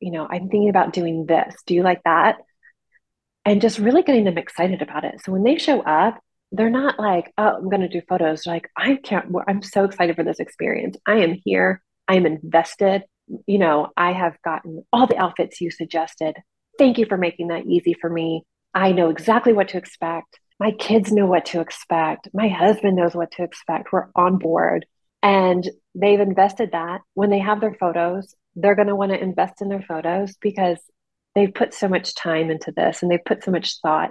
You 0.00 0.10
know, 0.10 0.26
I'm 0.28 0.48
thinking 0.48 0.68
about 0.68 0.92
doing 0.92 1.26
this. 1.26 1.54
Do 1.66 1.74
you 1.74 1.82
like 1.82 2.02
that? 2.04 2.38
And 3.44 3.60
just 3.60 3.78
really 3.78 4.02
getting 4.02 4.24
them 4.24 4.38
excited 4.38 4.82
about 4.82 5.04
it. 5.04 5.20
So 5.24 5.32
when 5.32 5.42
they 5.42 5.58
show 5.58 5.80
up, 5.82 6.18
they're 6.52 6.70
not 6.70 6.98
like, 6.98 7.32
oh, 7.38 7.56
I'm 7.56 7.70
going 7.70 7.80
to 7.80 7.88
do 7.88 8.02
photos. 8.08 8.42
They're 8.42 8.54
like, 8.54 8.68
I 8.76 8.96
can't, 8.96 9.34
I'm 9.48 9.62
so 9.62 9.84
excited 9.84 10.16
for 10.16 10.24
this 10.24 10.38
experience. 10.38 10.96
I 11.06 11.16
am 11.16 11.38
here. 11.44 11.82
I 12.08 12.16
am 12.16 12.26
invested. 12.26 13.02
You 13.46 13.58
know, 13.58 13.88
I 13.96 14.12
have 14.12 14.36
gotten 14.44 14.84
all 14.92 15.06
the 15.06 15.16
outfits 15.16 15.60
you 15.60 15.70
suggested. 15.70 16.36
Thank 16.78 16.98
you 16.98 17.06
for 17.06 17.16
making 17.16 17.48
that 17.48 17.66
easy 17.66 17.94
for 17.94 18.10
me. 18.10 18.42
I 18.74 18.92
know 18.92 19.10
exactly 19.10 19.52
what 19.52 19.68
to 19.68 19.78
expect. 19.78 20.38
My 20.58 20.72
kids 20.72 21.12
know 21.12 21.26
what 21.26 21.46
to 21.46 21.60
expect. 21.60 22.28
My 22.32 22.48
husband 22.48 22.96
knows 22.96 23.14
what 23.14 23.32
to 23.32 23.42
expect. 23.42 23.92
We're 23.92 24.08
on 24.14 24.38
board. 24.38 24.86
And 25.22 25.68
they've 25.94 26.20
invested 26.20 26.72
that. 26.72 27.02
When 27.14 27.30
they 27.30 27.38
have 27.38 27.60
their 27.60 27.74
photos, 27.74 28.34
they're 28.56 28.74
going 28.74 28.88
to 28.88 28.96
want 28.96 29.12
to 29.12 29.22
invest 29.22 29.62
in 29.62 29.68
their 29.68 29.82
photos 29.82 30.36
because 30.36 30.78
they've 31.34 31.52
put 31.52 31.74
so 31.74 31.88
much 31.88 32.14
time 32.14 32.50
into 32.50 32.72
this 32.72 33.02
and 33.02 33.10
they've 33.10 33.24
put 33.24 33.44
so 33.44 33.50
much 33.50 33.80
thought. 33.80 34.10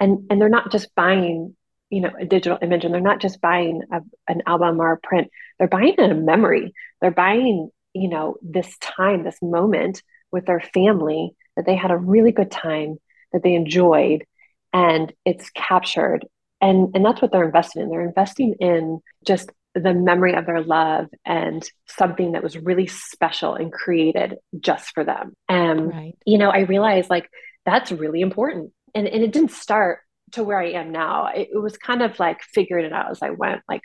And, 0.00 0.26
and 0.30 0.40
they're 0.40 0.48
not 0.48 0.72
just 0.72 0.94
buying 0.94 1.54
you 1.92 2.00
know 2.00 2.10
a 2.18 2.24
digital 2.24 2.58
image 2.62 2.84
and 2.84 2.92
they're 2.92 3.00
not 3.00 3.20
just 3.20 3.40
buying 3.40 3.82
a, 3.92 4.00
an 4.26 4.42
album 4.46 4.80
or 4.80 4.92
a 4.92 4.98
print 4.98 5.28
they're 5.58 5.68
buying 5.68 6.00
a 6.00 6.14
memory 6.14 6.72
they're 7.00 7.10
buying 7.10 7.68
you 7.92 8.08
know 8.08 8.36
this 8.40 8.76
time 8.78 9.22
this 9.22 9.36
moment 9.42 10.02
with 10.32 10.46
their 10.46 10.60
family 10.60 11.32
that 11.54 11.66
they 11.66 11.76
had 11.76 11.90
a 11.90 11.96
really 11.96 12.32
good 12.32 12.50
time 12.50 12.96
that 13.32 13.42
they 13.42 13.54
enjoyed 13.54 14.24
and 14.72 15.12
it's 15.26 15.50
captured 15.50 16.26
and 16.62 16.96
and 16.96 17.04
that's 17.04 17.20
what 17.20 17.30
they're 17.30 17.44
investing 17.44 17.82
in 17.82 17.90
they're 17.90 18.08
investing 18.08 18.54
in 18.58 18.98
just 19.26 19.50
the 19.74 19.94
memory 19.94 20.34
of 20.34 20.44
their 20.44 20.62
love 20.62 21.06
and 21.24 21.68
something 21.88 22.32
that 22.32 22.42
was 22.42 22.58
really 22.58 22.86
special 22.86 23.54
and 23.54 23.72
created 23.72 24.36
just 24.60 24.92
for 24.92 25.02
them 25.02 25.34
and 25.48 25.88
right. 25.90 26.14
you 26.26 26.36
know 26.36 26.50
i 26.50 26.60
realized 26.60 27.08
like 27.08 27.28
that's 27.64 27.90
really 27.90 28.20
important 28.20 28.70
and, 28.94 29.08
and 29.08 29.22
it 29.22 29.32
didn't 29.32 29.50
start 29.50 30.00
to 30.32 30.42
where 30.42 30.58
I 30.58 30.70
am 30.70 30.92
now, 30.92 31.26
it, 31.26 31.50
it 31.52 31.58
was 31.58 31.76
kind 31.76 32.02
of 32.02 32.18
like 32.18 32.42
figuring 32.42 32.84
it 32.84 32.92
out 32.92 33.10
as 33.10 33.22
I 33.22 33.30
went. 33.30 33.62
Like, 33.68 33.82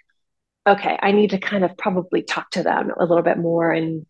okay, 0.66 0.98
I 1.02 1.12
need 1.12 1.32
to 1.32 1.38
kind 1.38 1.64
of 1.64 1.78
probably 1.78 2.24
talk 2.24 2.50
to 2.52 2.64
them 2.64 2.92
a 2.98 3.06
little 3.06 3.24
bit 3.24 3.38
more 3.38 3.72
and, 3.72 4.06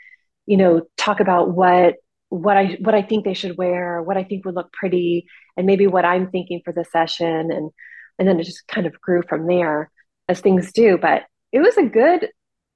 you 0.46 0.58
know, 0.58 0.84
talk 0.98 1.20
about 1.20 1.52
what 1.52 1.96
what 2.30 2.58
I 2.58 2.78
what 2.82 2.94
I 2.94 3.04
think 3.04 3.24
they 3.24 3.34
should 3.34 3.58
wear, 3.58 4.02
what 4.02 4.18
I 4.18 4.24
think 4.24 4.46
would 4.46 4.56
look 4.56 4.72
pretty, 4.74 5.28
and 5.56 5.66
maybe 5.66 5.88
what 5.88 6.06
I'm 6.06 6.30
thinking 6.30 6.62
for 6.64 6.74
the 6.74 6.86
session, 6.86 7.52
and 7.52 7.72
and 8.20 8.28
then 8.28 8.40
it 8.40 8.44
just 8.44 8.68
kind 8.68 8.86
of 8.86 9.00
grew 9.00 9.24
from 9.28 9.48
there 9.48 9.90
as 10.28 10.42
things 10.42 10.74
do. 10.74 10.98
But 10.98 11.24
it 11.58 11.62
was 11.62 11.78
a 11.78 11.84
good 11.84 12.30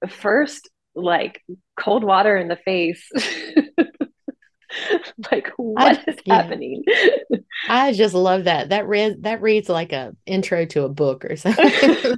first 0.09 0.69
like 0.95 1.43
cold 1.79 2.03
water 2.03 2.35
in 2.35 2.47
the 2.47 2.55
face. 2.55 3.07
Like 5.31 5.51
what 5.57 5.99
I, 6.07 6.11
is 6.11 6.17
yeah. 6.25 6.41
happening? 6.41 6.83
I 7.67 7.93
just 7.93 8.13
love 8.13 8.45
that. 8.45 8.69
That 8.69 8.87
read 8.87 9.23
that 9.23 9.41
reads 9.41 9.69
like 9.69 9.91
a 9.91 10.15
intro 10.25 10.65
to 10.67 10.83
a 10.83 10.89
book 10.89 11.25
or 11.25 11.35
something. 11.35 12.17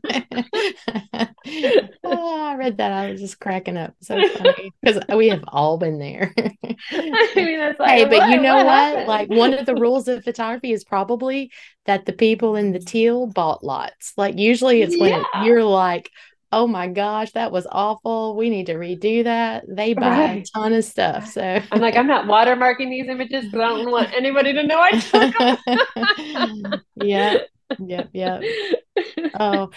Oh, 2.04 2.46
i 2.46 2.56
read 2.56 2.78
that 2.78 2.92
i 2.92 3.12
was 3.12 3.22
just 3.22 3.40
cracking 3.40 3.78
up. 3.78 3.96
So 4.02 4.16
funny 4.28 4.72
because 4.82 5.02
we 5.16 5.30
have 5.30 5.44
all 5.48 5.78
been 5.78 6.00
there. 6.00 6.34
I 6.38 7.34
mean, 7.36 7.60
like, 7.80 7.90
hey 7.90 8.06
but 8.06 8.30
you 8.30 8.40
know 8.40 8.64
what, 8.64 8.96
what? 8.98 9.08
like 9.08 9.30
one 9.30 9.54
of 9.54 9.66
the 9.66 9.76
rules 9.76 10.08
of 10.08 10.24
photography 10.24 10.72
is 10.72 10.84
probably 10.84 11.52
that 11.86 12.06
the 12.06 12.14
people 12.14 12.56
in 12.56 12.72
the 12.72 12.80
teal 12.80 13.28
bought 13.28 13.64
lots. 13.64 14.14
Like 14.16 14.38
usually 14.38 14.82
it's 14.82 14.98
when 14.98 15.24
yeah. 15.34 15.44
you're 15.44 15.64
like 15.64 16.12
oh 16.54 16.68
my 16.68 16.88
gosh, 16.88 17.32
that 17.32 17.52
was 17.52 17.66
awful. 17.72 18.36
We 18.36 18.50
need 18.50 18.68
to 18.68 18.76
redo 18.76 19.24
that. 19.24 19.66
They 19.68 19.96
buy 19.96 20.10
right. 20.10 20.48
a 20.48 20.52
ton 20.52 20.72
of 20.74 20.86
stuff. 20.86 21.28
So 21.28 21.42
I'm 21.72 21.82
like, 21.82 21.98
I'm 21.98 22.08
not 22.08 22.26
watermarking 22.26 22.90
these 22.90 23.08
images 23.10 23.46
because 23.46 23.60
I 23.60 23.70
don't 23.70 23.92
want 23.92 24.14
anybody 24.14 24.54
to 24.54 24.64
know 24.64 24.80
I 24.80 24.92
took 25.00 25.38
them. 25.38 26.82
yeah. 26.96 27.38
Yep. 27.80 28.10
Yep. 28.14 28.44
Oh. 29.40 29.72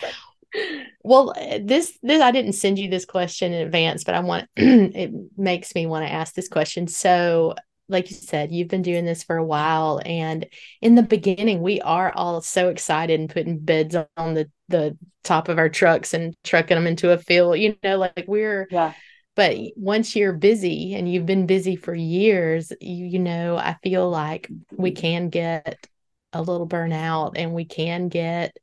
Well, 1.02 1.32
eh, 1.36 1.60
this 1.62 1.98
this 2.02 2.20
I 2.20 2.30
didn't 2.30 2.52
send 2.52 2.78
you 2.78 2.90
this 2.90 3.06
question 3.06 3.52
in 3.52 3.66
advance, 3.66 4.04
but 4.04 4.14
I 4.14 4.20
want 4.20 4.48
it 4.56 5.10
makes 5.36 5.74
me 5.74 5.86
want 5.86 6.06
to 6.06 6.12
ask 6.12 6.34
this 6.34 6.48
question. 6.48 6.86
So 6.88 7.54
like 7.88 8.10
you 8.10 8.16
said, 8.16 8.52
you've 8.52 8.68
been 8.68 8.82
doing 8.82 9.04
this 9.04 9.22
for 9.22 9.36
a 9.36 9.44
while. 9.44 10.00
And 10.04 10.46
in 10.80 10.94
the 10.94 11.02
beginning, 11.02 11.60
we 11.60 11.80
are 11.80 12.12
all 12.12 12.40
so 12.40 12.68
excited 12.68 13.20
and 13.20 13.30
putting 13.30 13.58
beds 13.58 13.96
on 14.16 14.34
the, 14.34 14.50
the 14.68 14.96
top 15.22 15.48
of 15.48 15.58
our 15.58 15.68
trucks 15.68 16.14
and 16.14 16.34
trucking 16.44 16.76
them 16.76 16.86
into 16.86 17.12
a 17.12 17.18
field, 17.18 17.58
you 17.58 17.76
know, 17.82 17.98
like 17.98 18.24
we're, 18.26 18.66
yeah. 18.70 18.92
But 19.36 19.58
once 19.76 20.16
you're 20.16 20.32
busy 20.32 20.94
and 20.94 21.12
you've 21.12 21.26
been 21.26 21.46
busy 21.46 21.76
for 21.76 21.94
years, 21.94 22.72
you, 22.80 23.04
you 23.04 23.18
know, 23.18 23.58
I 23.58 23.76
feel 23.82 24.08
like 24.08 24.48
we 24.72 24.92
mm-hmm. 24.92 25.00
can 25.00 25.28
get 25.28 25.86
a 26.32 26.40
little 26.40 26.66
burnout 26.66 27.32
and 27.36 27.52
we 27.52 27.66
can 27.66 28.08
get 28.08 28.56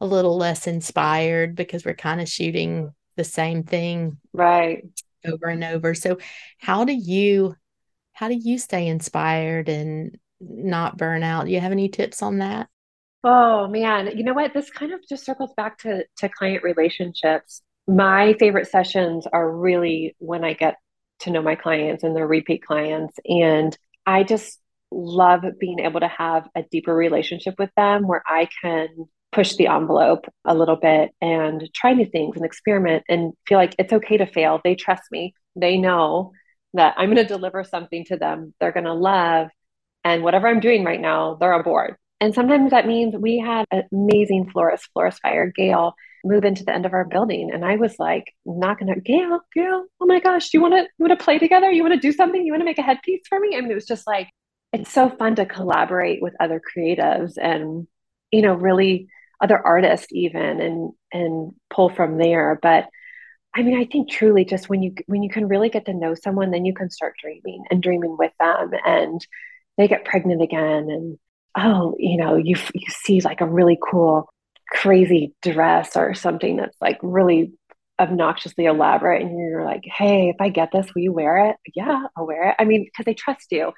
a 0.00 0.06
little 0.06 0.36
less 0.36 0.66
inspired 0.66 1.54
because 1.54 1.84
we're 1.84 1.94
kind 1.94 2.22
of 2.22 2.28
shooting 2.28 2.94
the 3.16 3.24
same 3.24 3.64
thing 3.64 4.18
right 4.32 4.84
over 5.26 5.46
and 5.46 5.62
over. 5.62 5.94
So, 5.94 6.18
how 6.58 6.84
do 6.84 6.94
you 6.94 7.54
how 8.18 8.26
do 8.26 8.34
you 8.34 8.58
stay 8.58 8.88
inspired 8.88 9.68
and 9.68 10.18
not 10.40 10.96
burn 10.96 11.22
out? 11.22 11.46
Do 11.46 11.52
you 11.52 11.60
have 11.60 11.70
any 11.70 11.88
tips 11.88 12.20
on 12.20 12.38
that? 12.38 12.68
Oh 13.22 13.68
man, 13.68 14.16
you 14.16 14.24
know 14.24 14.34
what? 14.34 14.52
This 14.52 14.70
kind 14.70 14.92
of 14.92 15.00
just 15.08 15.24
circles 15.24 15.52
back 15.56 15.78
to 15.78 16.04
to 16.16 16.28
client 16.28 16.64
relationships. 16.64 17.62
My 17.86 18.34
favorite 18.40 18.66
sessions 18.66 19.28
are 19.32 19.48
really 19.48 20.16
when 20.18 20.42
I 20.42 20.54
get 20.54 20.78
to 21.20 21.30
know 21.30 21.42
my 21.42 21.54
clients 21.54 22.02
and 22.02 22.16
their 22.16 22.26
repeat 22.26 22.64
clients 22.64 23.14
and 23.24 23.76
I 24.04 24.24
just 24.24 24.58
love 24.90 25.44
being 25.60 25.78
able 25.78 26.00
to 26.00 26.08
have 26.08 26.48
a 26.56 26.64
deeper 26.72 26.94
relationship 26.94 27.54
with 27.56 27.70
them 27.76 28.08
where 28.08 28.22
I 28.26 28.48
can 28.62 28.88
push 29.30 29.54
the 29.54 29.68
envelope 29.68 30.24
a 30.44 30.56
little 30.56 30.76
bit 30.76 31.12
and 31.20 31.68
try 31.72 31.92
new 31.92 32.06
things 32.06 32.34
and 32.34 32.44
experiment 32.44 33.04
and 33.08 33.32
feel 33.46 33.58
like 33.58 33.76
it's 33.78 33.92
okay 33.92 34.16
to 34.16 34.26
fail. 34.26 34.60
They 34.64 34.74
trust 34.74 35.04
me. 35.12 35.34
They 35.54 35.76
know 35.76 36.32
that 36.74 36.94
I'm 36.96 37.12
going 37.12 37.16
to 37.16 37.24
deliver 37.24 37.64
something 37.64 38.04
to 38.06 38.16
them 38.16 38.54
they're 38.60 38.72
going 38.72 38.84
to 38.84 38.94
love. 38.94 39.48
And 40.04 40.22
whatever 40.22 40.48
I'm 40.48 40.60
doing 40.60 40.84
right 40.84 41.00
now, 41.00 41.36
they're 41.40 41.52
on 41.52 41.62
board. 41.62 41.96
And 42.20 42.34
sometimes 42.34 42.70
that 42.70 42.86
means 42.86 43.14
we 43.16 43.38
had 43.38 43.64
an 43.70 43.84
amazing 43.92 44.50
florist, 44.50 44.88
florist 44.92 45.22
buyer, 45.22 45.52
Gail, 45.54 45.94
move 46.24 46.44
into 46.44 46.64
the 46.64 46.74
end 46.74 46.84
of 46.84 46.92
our 46.92 47.04
building. 47.04 47.50
And 47.52 47.64
I 47.64 47.76
was 47.76 47.94
like 47.98 48.32
knocking 48.44 48.90
at 48.90 49.04
Gail, 49.04 49.40
Gail, 49.54 49.84
oh 50.00 50.06
my 50.06 50.18
gosh, 50.20 50.50
do 50.50 50.58
you 50.58 50.62
want 50.62 50.74
to 50.74 50.82
you 50.82 51.06
want 51.06 51.18
to 51.18 51.24
play 51.24 51.38
together? 51.38 51.70
You 51.70 51.82
want 51.82 51.94
to 51.94 52.00
do 52.00 52.12
something? 52.12 52.44
You 52.44 52.52
want 52.52 52.62
to 52.62 52.66
make 52.66 52.78
a 52.78 52.82
headpiece 52.82 53.22
for 53.28 53.38
me? 53.38 53.56
I 53.56 53.60
mean, 53.60 53.70
it 53.70 53.74
was 53.74 53.86
just 53.86 54.06
like 54.06 54.28
it's 54.72 54.92
so 54.92 55.08
fun 55.08 55.36
to 55.36 55.46
collaborate 55.46 56.20
with 56.20 56.34
other 56.40 56.60
creatives 56.60 57.34
and 57.40 57.86
you 58.30 58.42
know, 58.42 58.54
really 58.54 59.08
other 59.40 59.58
artists 59.58 60.08
even 60.10 60.60
and 60.60 60.92
and 61.12 61.52
pull 61.70 61.88
from 61.88 62.18
there. 62.18 62.58
But 62.60 62.86
I 63.58 63.62
mean, 63.62 63.76
I 63.76 63.86
think 63.86 64.08
truly 64.08 64.44
just 64.44 64.68
when 64.68 64.82
you 64.84 64.94
when 65.06 65.24
you 65.24 65.30
can 65.30 65.48
really 65.48 65.68
get 65.68 65.86
to 65.86 65.92
know 65.92 66.14
someone, 66.14 66.52
then 66.52 66.64
you 66.64 66.72
can 66.72 66.90
start 66.90 67.14
dreaming 67.20 67.64
and 67.70 67.82
dreaming 67.82 68.16
with 68.16 68.30
them, 68.38 68.70
and 68.86 69.20
they 69.76 69.88
get 69.88 70.04
pregnant 70.04 70.42
again, 70.42 70.88
and 70.88 71.18
oh, 71.56 71.96
you 71.98 72.18
know, 72.18 72.36
you 72.36 72.54
you 72.72 72.86
see 72.88 73.20
like 73.20 73.40
a 73.40 73.46
really 73.46 73.76
cool, 73.90 74.28
crazy 74.70 75.34
dress 75.42 75.96
or 75.96 76.14
something 76.14 76.56
that's 76.56 76.76
like 76.80 76.98
really 77.02 77.52
obnoxiously 77.98 78.66
elaborate, 78.66 79.22
and 79.22 79.36
you're 79.36 79.64
like, 79.64 79.82
hey, 79.84 80.28
if 80.28 80.36
I 80.40 80.50
get 80.50 80.70
this, 80.72 80.94
will 80.94 81.02
you 81.02 81.12
wear 81.12 81.50
it? 81.50 81.56
Yeah, 81.74 82.04
I'll 82.16 82.28
wear 82.28 82.50
it. 82.50 82.56
I 82.60 82.64
mean, 82.64 82.84
because 82.84 83.06
they 83.06 83.14
trust 83.14 83.48
you, 83.50 83.72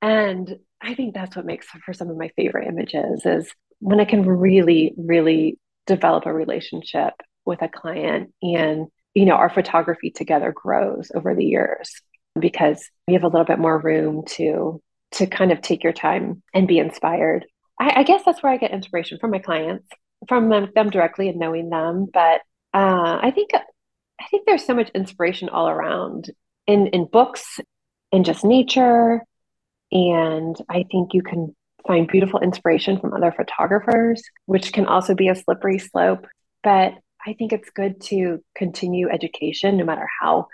and 0.00 0.56
I 0.80 0.94
think 0.94 1.12
that's 1.14 1.36
what 1.36 1.44
makes 1.44 1.66
for 1.84 1.92
some 1.92 2.08
of 2.08 2.16
my 2.16 2.30
favorite 2.34 2.66
images 2.66 3.26
is 3.26 3.52
when 3.80 4.00
I 4.00 4.06
can 4.06 4.24
really, 4.24 4.94
really 4.96 5.58
develop 5.86 6.24
a 6.24 6.32
relationship 6.32 7.12
with 7.44 7.60
a 7.60 7.68
client 7.68 8.32
and 8.42 8.86
you 9.14 9.24
know, 9.24 9.34
our 9.34 9.50
photography 9.50 10.10
together 10.10 10.52
grows 10.52 11.10
over 11.14 11.34
the 11.34 11.44
years 11.44 12.00
because 12.38 12.88
we 13.06 13.14
have 13.14 13.24
a 13.24 13.28
little 13.28 13.44
bit 13.44 13.58
more 13.58 13.78
room 13.78 14.24
to 14.26 14.80
to 15.12 15.26
kind 15.26 15.52
of 15.52 15.62
take 15.62 15.82
your 15.82 15.92
time 15.92 16.42
and 16.52 16.68
be 16.68 16.78
inspired. 16.78 17.46
I, 17.80 18.00
I 18.00 18.02
guess 18.02 18.22
that's 18.24 18.42
where 18.42 18.52
I 18.52 18.58
get 18.58 18.72
inspiration 18.72 19.18
from 19.18 19.30
my 19.30 19.38
clients, 19.38 19.88
from 20.28 20.50
them, 20.50 20.68
them 20.74 20.90
directly 20.90 21.28
and 21.28 21.38
knowing 21.38 21.70
them. 21.70 22.06
But 22.12 22.42
uh, 22.74 23.18
I 23.22 23.32
think 23.34 23.50
I 23.54 24.26
think 24.30 24.46
there's 24.46 24.66
so 24.66 24.74
much 24.74 24.90
inspiration 24.90 25.48
all 25.48 25.68
around 25.68 26.30
in 26.66 26.88
in 26.88 27.06
books, 27.06 27.60
in 28.12 28.24
just 28.24 28.44
nature, 28.44 29.22
and 29.90 30.56
I 30.68 30.84
think 30.90 31.14
you 31.14 31.22
can 31.22 31.54
find 31.86 32.06
beautiful 32.06 32.40
inspiration 32.40 33.00
from 33.00 33.14
other 33.14 33.32
photographers, 33.32 34.22
which 34.46 34.72
can 34.72 34.86
also 34.86 35.14
be 35.14 35.28
a 35.28 35.34
slippery 35.34 35.78
slope. 35.78 36.26
But 36.62 36.94
I 37.26 37.34
think 37.34 37.52
it's 37.52 37.70
good 37.70 38.00
to 38.02 38.42
continue 38.54 39.08
education 39.08 39.76
no 39.76 39.84
matter 39.84 40.08
how 40.20 40.48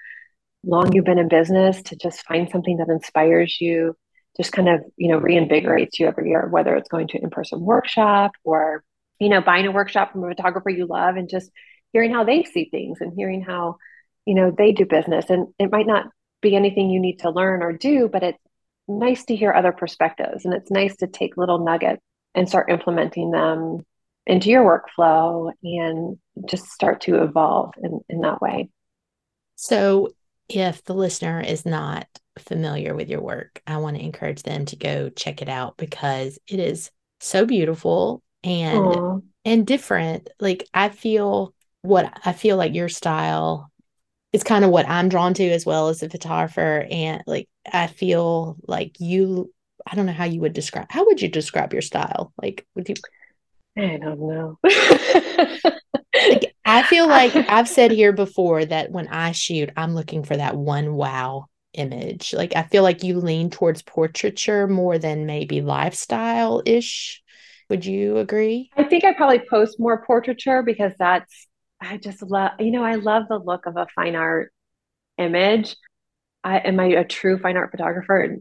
long 0.65 0.93
you've 0.93 1.05
been 1.05 1.19
in 1.19 1.29
business 1.29 1.83
to 1.83 1.97
just 1.97 2.25
find 2.27 2.49
something 2.51 2.79
that 2.79 2.89
inspires 2.89 3.61
you, 3.61 3.97
just 4.37 4.53
kind 4.53 4.69
of, 4.69 4.81
you 4.97 5.09
know, 5.11 5.21
reinvigorates 5.21 5.99
you 5.99 6.07
every 6.07 6.31
year, 6.31 6.49
whether 6.49 6.75
it's 6.77 6.89
going 6.89 7.09
to 7.09 7.19
an 7.19 7.25
in-person 7.25 7.61
workshop 7.61 8.33
or, 8.45 8.83
you 9.21 9.29
know, 9.29 9.41
buying 9.41 9.67
a 9.67 9.73
workshop 9.73 10.13
from 10.13 10.25
a 10.25 10.29
photographer 10.29 10.71
you 10.71 10.87
love 10.87 11.17
and 11.17 11.29
just 11.29 11.51
hearing 11.93 12.13
how 12.13 12.25
they 12.25 12.45
see 12.45 12.69
things 12.71 12.99
and 13.01 13.13
hearing 13.15 13.43
how, 13.43 13.77
you 14.25 14.35
know, 14.35 14.51
they 14.51 14.73
do 14.73 14.87
business. 14.87 15.27
And 15.29 15.49
it 15.59 15.71
might 15.71 15.87
not 15.87 16.07
be 16.41 16.57
anything 16.57 16.91
you 16.91 17.01
need 17.01 17.21
to 17.21 17.31
learn 17.31 17.63
or 17.63 17.73
do, 17.73 18.09
but 18.09 18.23
it's 18.23 18.39
nice 18.89 19.25
to 19.27 19.37
hear 19.37 19.53
other 19.53 19.73
perspectives. 19.73 20.45
And 20.45 20.55
it's 20.55 20.71
nice 20.71 20.97
to 20.97 21.07
take 21.07 21.37
little 21.37 21.65
nuggets 21.65 22.03
and 22.35 22.49
start 22.49 22.71
implementing 22.71 23.31
them 23.31 23.85
into 24.27 24.51
your 24.51 24.65
workflow 24.65 25.53
and 25.63 26.19
just 26.49 26.71
start 26.71 27.03
to 27.03 27.23
evolve 27.23 27.73
in, 27.83 28.01
in 28.09 28.21
that 28.21 28.41
way. 28.41 28.71
So, 29.57 30.11
if 30.49 30.85
the 30.85 30.95
listener 30.95 31.41
is 31.41 31.65
not 31.65 32.07
familiar 32.39 32.95
with 32.95 33.09
your 33.09 33.23
work, 33.23 33.63
I 33.67 33.79
want 33.79 33.97
to 33.97 34.03
encourage 34.03 34.43
them 34.43 34.67
to 34.67 34.77
go 34.77 35.09
check 35.09 35.41
it 35.41 35.49
out 35.49 35.77
because 35.77 36.39
it 36.47 36.61
is 36.61 36.91
so 37.21 37.47
beautiful 37.47 38.23
and 38.43 38.85
Aww. 38.85 39.23
and 39.45 39.67
different. 39.67 40.29
Like 40.41 40.69
I 40.75 40.89
feel 40.91 41.55
what 41.83 42.13
I 42.25 42.33
feel 42.33 42.57
like 42.57 42.75
your 42.75 42.89
style 42.89 43.71
is 44.33 44.45
kind 44.45 44.65
of 44.65 44.71
what 44.71 44.89
I'm 44.89 45.09
drawn 45.09 45.35
to 45.35 45.49
as 45.51 45.65
well 45.65 45.89
as 45.89 46.03
a 46.03 46.11
photographer 46.11 46.87
and 46.91 47.23
like 47.27 47.49
I 47.73 47.87
feel 47.87 48.57
like 48.67 49.01
you 49.01 49.53
I 49.87 49.95
don't 49.95 50.07
know 50.07 50.13
how 50.13 50.25
you 50.25 50.41
would 50.41 50.53
describe 50.53 50.87
how 50.91 51.07
would 51.07 51.23
you 51.23 51.29
describe 51.29 51.73
your 51.73 51.83
style? 51.83 52.33
Like 52.41 52.67
would 52.75 52.89
you 52.89 52.95
I 53.77 53.99
don't 54.01 54.21
know. 54.21 54.59
like, 56.15 56.55
I 56.65 56.83
feel 56.85 57.09
like 57.09 57.35
I've 57.35 57.69
said 57.69 57.91
here 57.91 58.13
before 58.13 58.65
that 58.65 58.91
when 58.91 59.09
I 59.09 59.33
shoot, 59.33 59.71
I'm 59.77 59.95
looking 59.95 60.23
for 60.23 60.37
that 60.37 60.57
one 60.57 60.95
wow 60.95 61.47
image. 61.75 62.33
Like 62.33 62.57
I 62.57 62.63
feel 62.63 62.83
like 62.83 63.03
you 63.03 63.19
lean 63.19 63.51
towards 63.51 63.83
portraiture 63.83 64.67
more 64.67 64.99
than 64.99 65.27
maybe 65.27 65.61
lifestyle 65.61 66.63
ish. 66.65 67.23
Would 67.69 67.85
you 67.85 68.19
agree? 68.19 68.71
I 68.77 68.85
think 68.85 69.05
I 69.05 69.13
probably 69.13 69.43
post 69.49 69.81
more 69.81 70.05
portraiture 70.05 70.63
because 70.63 70.93
that's 70.99 71.47
I 71.81 71.97
just 71.97 72.23
love 72.23 72.53
you 72.61 72.71
know 72.71 72.85
I 72.85 72.95
love 72.95 73.25
the 73.29 73.39
look 73.39 73.67
of 73.67 73.77
a 73.77 73.87
fine 73.95 74.15
art 74.15 74.53
image. 75.19 75.77
I 76.43 76.59
am 76.59 76.79
I 76.79 76.87
a 76.87 77.05
true 77.05 77.39
fine 77.39 77.57
art 77.57 77.71
photographer? 77.71 78.37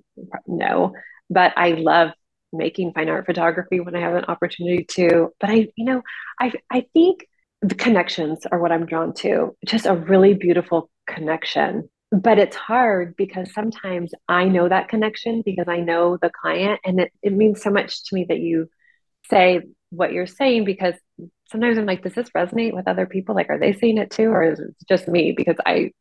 No, 0.46 0.93
but 1.30 1.54
I 1.56 1.72
love 1.72 2.12
making 2.54 2.94
fine 2.94 3.10
art 3.10 3.26
photography 3.26 3.80
when 3.80 3.96
I 3.96 4.02
have 4.02 4.16
an 4.16 4.26
opportunity 4.26 4.86
to. 4.92 5.34
But 5.39 5.50
I, 5.50 5.68
you 5.76 5.86
know, 5.86 6.02
I 6.39 6.54
I 6.72 6.86
think 6.94 7.26
the 7.62 7.76
connections 7.76 8.46
are 8.52 8.60
what 8.60 8.72
I'm 8.72 8.86
drawn 8.86 9.13
to. 9.16 9.56
Just 9.66 9.86
a 9.86 9.96
really 9.96 10.34
beautiful 10.34 10.89
connection. 11.08 11.89
But 12.12 12.38
it's 12.38 12.56
hard 12.56 13.16
because 13.16 13.52
sometimes 13.54 14.12
I 14.28 14.46
know 14.46 14.70
that 14.70 14.89
connection 14.89 15.42
because 15.44 15.68
I 15.68 15.78
know 15.78 16.18
the 16.22 16.30
client 16.30 16.80
and 16.86 17.00
it, 17.00 17.12
it 17.24 17.34
means 17.34 17.62
so 17.62 17.72
much 17.72 18.04
to 18.06 18.16
me 18.16 18.26
that 18.30 18.39
you 18.39 18.70
say 19.30 19.62
what 19.89 20.12
you're 20.12 20.28
saying 20.28 20.66
because 20.66 20.96
sometimes 21.50 21.78
I'm 21.78 21.86
like, 21.86 22.04
does 22.04 22.13
this 22.13 22.30
resonate 22.32 22.74
with 22.74 22.88
other 22.88 23.06
people? 23.06 23.34
Like, 23.34 23.50
are 23.50 23.60
they 23.60 23.74
seeing 23.74 23.98
it 23.98 24.12
too? 24.12 24.30
Or 24.30 24.44
is 24.44 24.60
it 24.60 24.76
just 24.88 25.08
me 25.08 25.34
because 25.36 25.58
I 25.66 25.92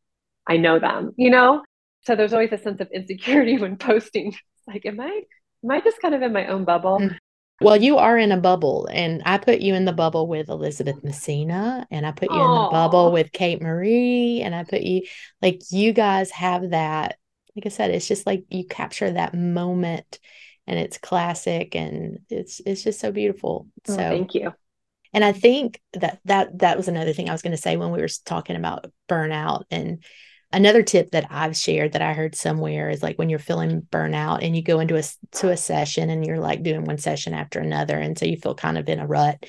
I 0.45 0.57
know 0.57 0.79
them, 0.79 1.13
you 1.15 1.29
know? 1.29 1.63
So 2.01 2.15
there's 2.15 2.33
always 2.33 2.51
a 2.51 2.57
sense 2.57 2.81
of 2.81 2.89
insecurity 2.91 3.57
when 3.61 3.77
posting. 3.77 4.35
Like, 4.67 4.85
am 4.85 4.99
I 4.99 5.23
am 5.63 5.71
I 5.71 5.81
just 5.81 6.01
kind 6.01 6.15
of 6.15 6.21
in 6.21 6.33
my 6.33 6.47
own 6.47 6.65
bubble? 6.65 6.99
Mm. 6.99 7.17
Well, 7.61 7.77
you 7.77 7.97
are 7.97 8.17
in 8.17 8.31
a 8.31 8.37
bubble, 8.37 8.89
and 8.91 9.21
I 9.25 9.37
put 9.37 9.61
you 9.61 9.73
in 9.73 9.85
the 9.85 9.93
bubble 9.93 10.27
with 10.27 10.49
Elizabeth 10.49 11.01
Messina, 11.03 11.87
and 11.89 12.05
I 12.05 12.11
put 12.11 12.29
you 12.29 12.35
Aww. 12.35 12.45
in 12.57 12.63
the 12.63 12.69
bubble 12.71 13.11
with 13.11 13.31
Kate 13.31 13.61
Marie, 13.61 14.41
and 14.41 14.53
I 14.53 14.63
put 14.63 14.81
you 14.81 15.03
like 15.41 15.61
you 15.71 15.93
guys 15.93 16.29
have 16.31 16.71
that. 16.71 17.17
Like 17.55 17.67
I 17.67 17.69
said, 17.69 17.91
it's 17.91 18.07
just 18.07 18.25
like 18.25 18.43
you 18.49 18.65
capture 18.65 19.11
that 19.11 19.33
moment, 19.33 20.19
and 20.67 20.77
it's 20.77 20.97
classic, 20.97 21.75
and 21.75 22.19
it's 22.29 22.59
it's 22.65 22.83
just 22.83 22.99
so 22.99 23.11
beautiful. 23.11 23.67
Oh, 23.87 23.93
so 23.93 23.97
thank 23.97 24.33
you. 24.33 24.53
And 25.13 25.23
I 25.23 25.31
think 25.31 25.79
that 25.93 26.19
that 26.25 26.59
that 26.59 26.75
was 26.75 26.87
another 26.87 27.13
thing 27.13 27.29
I 27.29 27.33
was 27.33 27.43
going 27.43 27.51
to 27.51 27.61
say 27.61 27.77
when 27.77 27.91
we 27.91 28.01
were 28.01 28.09
talking 28.25 28.55
about 28.55 28.91
burnout 29.07 29.63
and 29.69 30.03
another 30.53 30.83
tip 30.83 31.11
that 31.11 31.27
I've 31.29 31.57
shared 31.57 31.93
that 31.93 32.01
I 32.01 32.13
heard 32.13 32.35
somewhere 32.35 32.89
is 32.89 33.03
like 33.03 33.17
when 33.17 33.29
you're 33.29 33.39
feeling 33.39 33.81
burnout 33.81 34.39
and 34.43 34.55
you 34.55 34.61
go 34.61 34.79
into 34.79 34.95
a 34.97 35.03
to 35.37 35.49
a 35.49 35.57
session 35.57 36.09
and 36.09 36.25
you're 36.25 36.39
like 36.39 36.63
doing 36.63 36.85
one 36.85 36.99
session 36.99 37.33
after 37.33 37.59
another 37.59 37.97
and 37.97 38.17
so 38.17 38.25
you 38.25 38.37
feel 38.37 38.55
kind 38.55 38.77
of 38.77 38.87
in 38.87 38.99
a 38.99 39.07
rut 39.07 39.43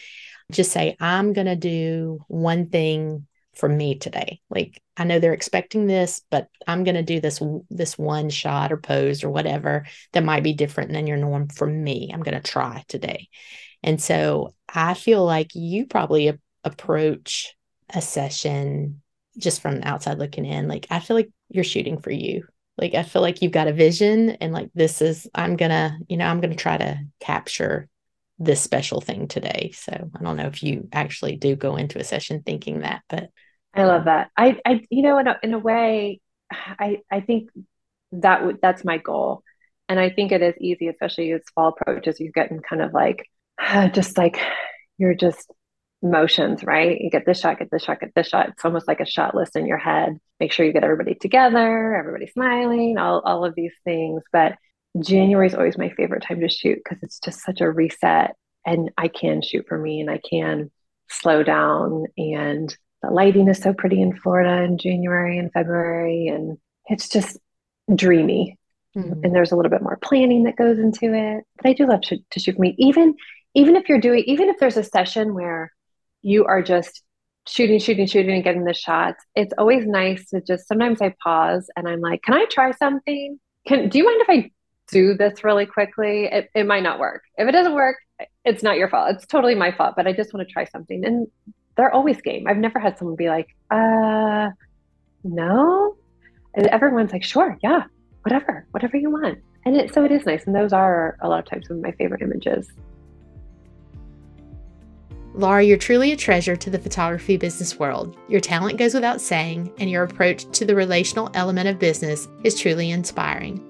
just 0.51 0.73
say 0.73 0.97
I'm 0.99 1.33
going 1.33 1.47
to 1.47 1.57
do 1.57 2.21
one 2.29 2.69
thing 2.69 3.27
for 3.55 3.69
me 3.69 3.99
today. 3.99 4.41
Like 4.51 4.83
I 4.97 5.05
know 5.05 5.21
they're 5.21 5.33
expecting 5.33 5.87
this 5.87 6.23
but 6.31 6.49
I'm 6.67 6.85
going 6.85 6.97
to 6.97 7.03
do 7.03 7.21
this 7.21 7.41
this 7.71 7.97
one 7.97 8.31
shot 8.31 8.73
or 8.73 8.79
pose 8.79 9.23
or 9.23 9.31
whatever 9.31 9.87
that 10.13 10.25
might 10.25 10.43
be 10.43 10.55
different 10.55 10.93
than 10.93 11.07
your 11.07 11.19
norm 11.19 11.49
for 11.49 11.67
me. 11.67 12.11
I'm 12.13 12.23
going 12.23 12.41
to 12.41 12.51
try 12.51 12.85
today. 12.89 13.29
And 13.83 14.03
so 14.03 14.55
I 14.69 14.95
feel 14.95 15.25
like 15.25 15.55
you 15.55 15.87
probably 15.87 16.29
a- 16.29 16.39
approach 16.65 17.55
a 17.91 18.01
session 18.01 19.03
just 19.39 19.61
from 19.61 19.81
the 19.81 19.89
outside 19.89 20.19
looking 20.19 20.45
in, 20.45 20.69
like 20.69 20.87
I 20.91 21.01
feel 21.01 21.17
like 21.17 21.31
you're 21.49 21.65
shooting 21.65 22.01
for 22.01 22.11
you. 22.11 22.47
Like 22.77 22.95
I 22.95 23.03
feel 23.03 23.23
like 23.23 23.43
you've 23.43 23.53
got 23.53 23.69
a 23.69 23.73
vision 23.73 24.31
and 24.31 24.53
like 24.53 24.71
this 24.75 25.01
is 25.01 25.29
I'm 25.35 25.57
gonna, 25.57 25.99
you 26.09 26.17
know, 26.17 26.27
I'm 26.27 26.41
gonna 26.41 26.55
try 26.57 26.77
to 26.77 26.99
capture 27.21 27.89
this 28.39 28.61
special 28.61 29.01
thing 29.01 29.29
today. 29.29 29.73
So 29.75 29.93
I 29.93 30.23
don't 30.23 30.37
know 30.37 30.47
if 30.47 30.63
you 30.63 30.89
actually 30.93 31.37
do 31.37 31.55
go 31.55 31.77
into 31.77 31.99
a 31.99 32.05
session 32.05 32.43
thinking 32.45 32.81
that, 32.81 33.03
but 33.09 33.31
I 33.75 33.85
love 33.85 34.05
that. 34.05 34.31
I 34.37 34.59
I 34.65 34.83
you 34.91 35.03
know 35.03 35.19
in 35.19 35.29
a 35.29 35.39
in 35.43 35.55
a 35.55 35.59
way 35.59 36.21
I 36.51 37.01
I 37.11 37.21
think 37.21 37.51
that 38.13 38.45
would 38.45 38.61
that's 38.61 38.85
my 38.85 38.99
goal. 38.99 39.43
And 39.89 40.01
I 40.01 40.11
think 40.11 40.33
it 40.33 40.43
is 40.43 40.55
easy, 40.61 40.89
especially 40.89 41.33
as 41.33 41.43
fall 41.55 41.69
approaches, 41.69 42.19
you're 42.19 42.33
getting 42.33 42.61
kind 42.61 42.83
of 42.83 42.93
like 42.93 43.29
just 43.93 44.17
like 44.19 44.39
you're 44.99 45.15
just 45.15 45.51
motions, 46.05 46.63
right? 46.63 47.01
You 47.01 47.11
get 47.11 47.27
this 47.27 47.41
shot, 47.41 47.59
get 47.59 47.71
this 47.71 47.83
shot, 47.83 48.01
get 48.01 48.15
this 48.15 48.29
shot. 48.29 48.51
It's 48.51 48.65
almost 48.65 48.87
like 48.87 49.01
a 49.01 49.07
shot 49.07 49.35
list 49.35 49.57
in 49.57 49.67
your 49.67 49.79
head. 49.79 50.19
Make 50.39 50.53
sure 50.53 50.67
you 50.67 50.73
get 50.73 50.85
everybody 50.85 51.15
together, 51.15 51.97
everybody 51.97 52.27
smiling, 52.27 52.99
all, 52.99 53.21
all 53.21 53.45
of 53.45 53.55
these 53.55 53.73
things. 53.85 54.23
But 54.33 54.57
January 55.01 55.47
is 55.47 55.55
always 55.55 55.79
my 55.79 55.89
favorite 55.91 56.23
time 56.23 56.41
to 56.41 56.49
shoot 56.49 56.79
because 56.85 57.03
it's 57.03 57.19
just 57.19 57.41
such 57.41 57.61
a 57.61 57.71
reset 57.71 58.37
and 58.67 58.91
I 58.97 59.09
can 59.09 59.43
shoot 59.43 59.67
for 59.69 59.79
me 59.79 60.01
and 60.01 60.11
I 60.11 60.19
can 60.19 60.71
slow 61.09 61.43
down. 61.43 62.05
And 62.17 62.75
the 63.03 63.11
lighting 63.11 63.49
is 63.49 63.59
so 63.59 63.73
pretty 63.73 64.01
in 64.01 64.17
Florida 64.17 64.63
in 64.63 64.79
January 64.79 65.39
and 65.39 65.53
February. 65.53 66.29
And 66.29 66.59
it's 66.87 67.09
just 67.09 67.39
dreamy. 67.95 68.59
Mm-hmm. 68.97 69.25
And 69.25 69.35
there's 69.35 69.53
a 69.53 69.57
little 69.57 69.71
bit 69.71 69.83
more 69.83 69.99
planning 70.03 70.45
that 70.45 70.57
goes 70.57 70.79
into 70.79 71.13
it. 71.15 71.45
But 71.57 71.67
I 71.67 71.73
do 71.73 71.87
love 71.87 72.03
to, 72.03 72.19
to 72.31 72.41
shoot 72.41 72.55
for 72.55 72.61
me. 72.61 72.75
Even 72.79 73.15
even 73.57 73.77
if 73.77 73.89
you're 73.89 74.01
doing, 74.01 74.25
even 74.27 74.49
if 74.49 74.59
there's 74.59 74.77
a 74.77 74.83
session 74.83 75.33
where 75.33 75.73
you 76.25 76.47
are 76.47 76.63
just 76.63 77.03
shooting, 77.47 77.79
shooting, 77.79 78.07
shooting, 78.07 78.35
and 78.35 78.43
getting 78.43 78.65
the 78.65 78.75
shots. 78.75 79.23
It's 79.37 79.53
always 79.59 79.87
nice 79.87 80.31
to 80.31 80.41
just 80.41 80.67
sometimes 80.67 81.01
I 81.03 81.15
pause 81.23 81.69
and 81.77 81.87
I'm 81.87 82.01
like, 82.01 82.23
can 82.23 82.35
I 82.35 82.47
try 82.47 82.73
something? 82.73 83.39
Can 83.69 83.89
do 83.91 83.99
you 83.99 84.05
mind 84.05 84.23
if 84.23 84.31
I 84.31 84.51
do 84.91 85.15
this 85.15 85.45
really 85.45 85.67
quickly? 85.67 86.25
It, 86.25 86.49
it 86.55 86.67
might 86.67 86.83
not 86.83 86.99
work. 86.99 87.23
If 87.37 87.47
it 87.47 87.53
doesn't 87.53 87.75
work, 87.75 87.97
it's 88.45 88.63
not 88.63 88.79
your 88.79 88.89
fault. 88.89 89.15
It's 89.15 89.27
totally 89.27 89.55
my 89.55 89.71
fault, 89.71 89.95
but 89.97 90.07
I 90.07 90.13
just 90.13 90.33
want 90.33 90.49
to 90.49 90.53
try 90.53 90.65
something. 90.65 91.05
And 91.05 91.27
they're 91.77 91.93
always 91.93 92.21
game. 92.23 92.47
I've 92.49 92.57
never 92.57 92.79
had 92.79 92.97
someone 92.97 93.17
be 93.17 93.29
like, 93.29 93.49
uh, 93.71 94.51
no. 95.25 95.97
And 96.55 96.67
everyone's 96.69 97.13
like, 97.13 97.25
sure, 97.25 97.59
yeah, 97.63 97.85
whatever, 98.23 98.67
whatever 98.71 98.97
you 98.97 99.11
want. 99.11 99.41
And 99.67 99.77
it, 99.77 99.93
so 99.93 100.05
it 100.05 100.13
is 100.13 100.25
nice. 100.25 100.47
And 100.47 100.55
those 100.55 100.73
are 100.73 101.19
a 101.21 101.29
lot 101.29 101.41
of 101.41 101.45
times 101.47 101.69
some 101.69 101.79
of 101.79 101.83
my 101.83 101.93
favorite 101.93 102.23
images. 102.23 102.71
Laura, 105.37 105.65
you're 105.65 105.77
truly 105.77 106.13
a 106.13 106.17
treasure 106.17 106.55
to 106.55 106.71
the 106.71 106.79
photography 106.79 107.37
business 107.37 107.77
world. 107.77 108.17
Your 108.29 108.41
talent 108.41 108.79
goes 108.79 108.95
without 108.95 109.21
saying, 109.21 109.73
and 109.79 109.91
your 109.91 110.05
approach 110.05 110.45
to 110.53 110.65
the 110.65 110.77
relational 110.77 111.29
element 111.35 111.69
of 111.69 111.81
business 111.81 112.29
is 112.45 112.59
truly 112.59 112.93
inspiring. 112.93 113.61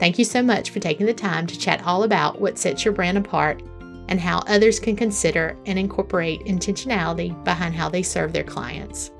Thank 0.00 0.18
you 0.18 0.24
so 0.24 0.42
much 0.42 0.70
for 0.70 0.80
taking 0.80 1.06
the 1.06 1.14
time 1.14 1.46
to 1.46 1.56
chat 1.56 1.84
all 1.86 2.02
about 2.02 2.40
what 2.40 2.58
sets 2.58 2.84
your 2.84 2.92
brand 2.92 3.18
apart 3.18 3.62
and 4.08 4.18
how 4.18 4.38
others 4.48 4.80
can 4.80 4.96
consider 4.96 5.56
and 5.64 5.78
incorporate 5.78 6.44
intentionality 6.44 7.32
behind 7.44 7.76
how 7.76 7.88
they 7.88 8.02
serve 8.02 8.32
their 8.32 8.42
clients. 8.42 9.12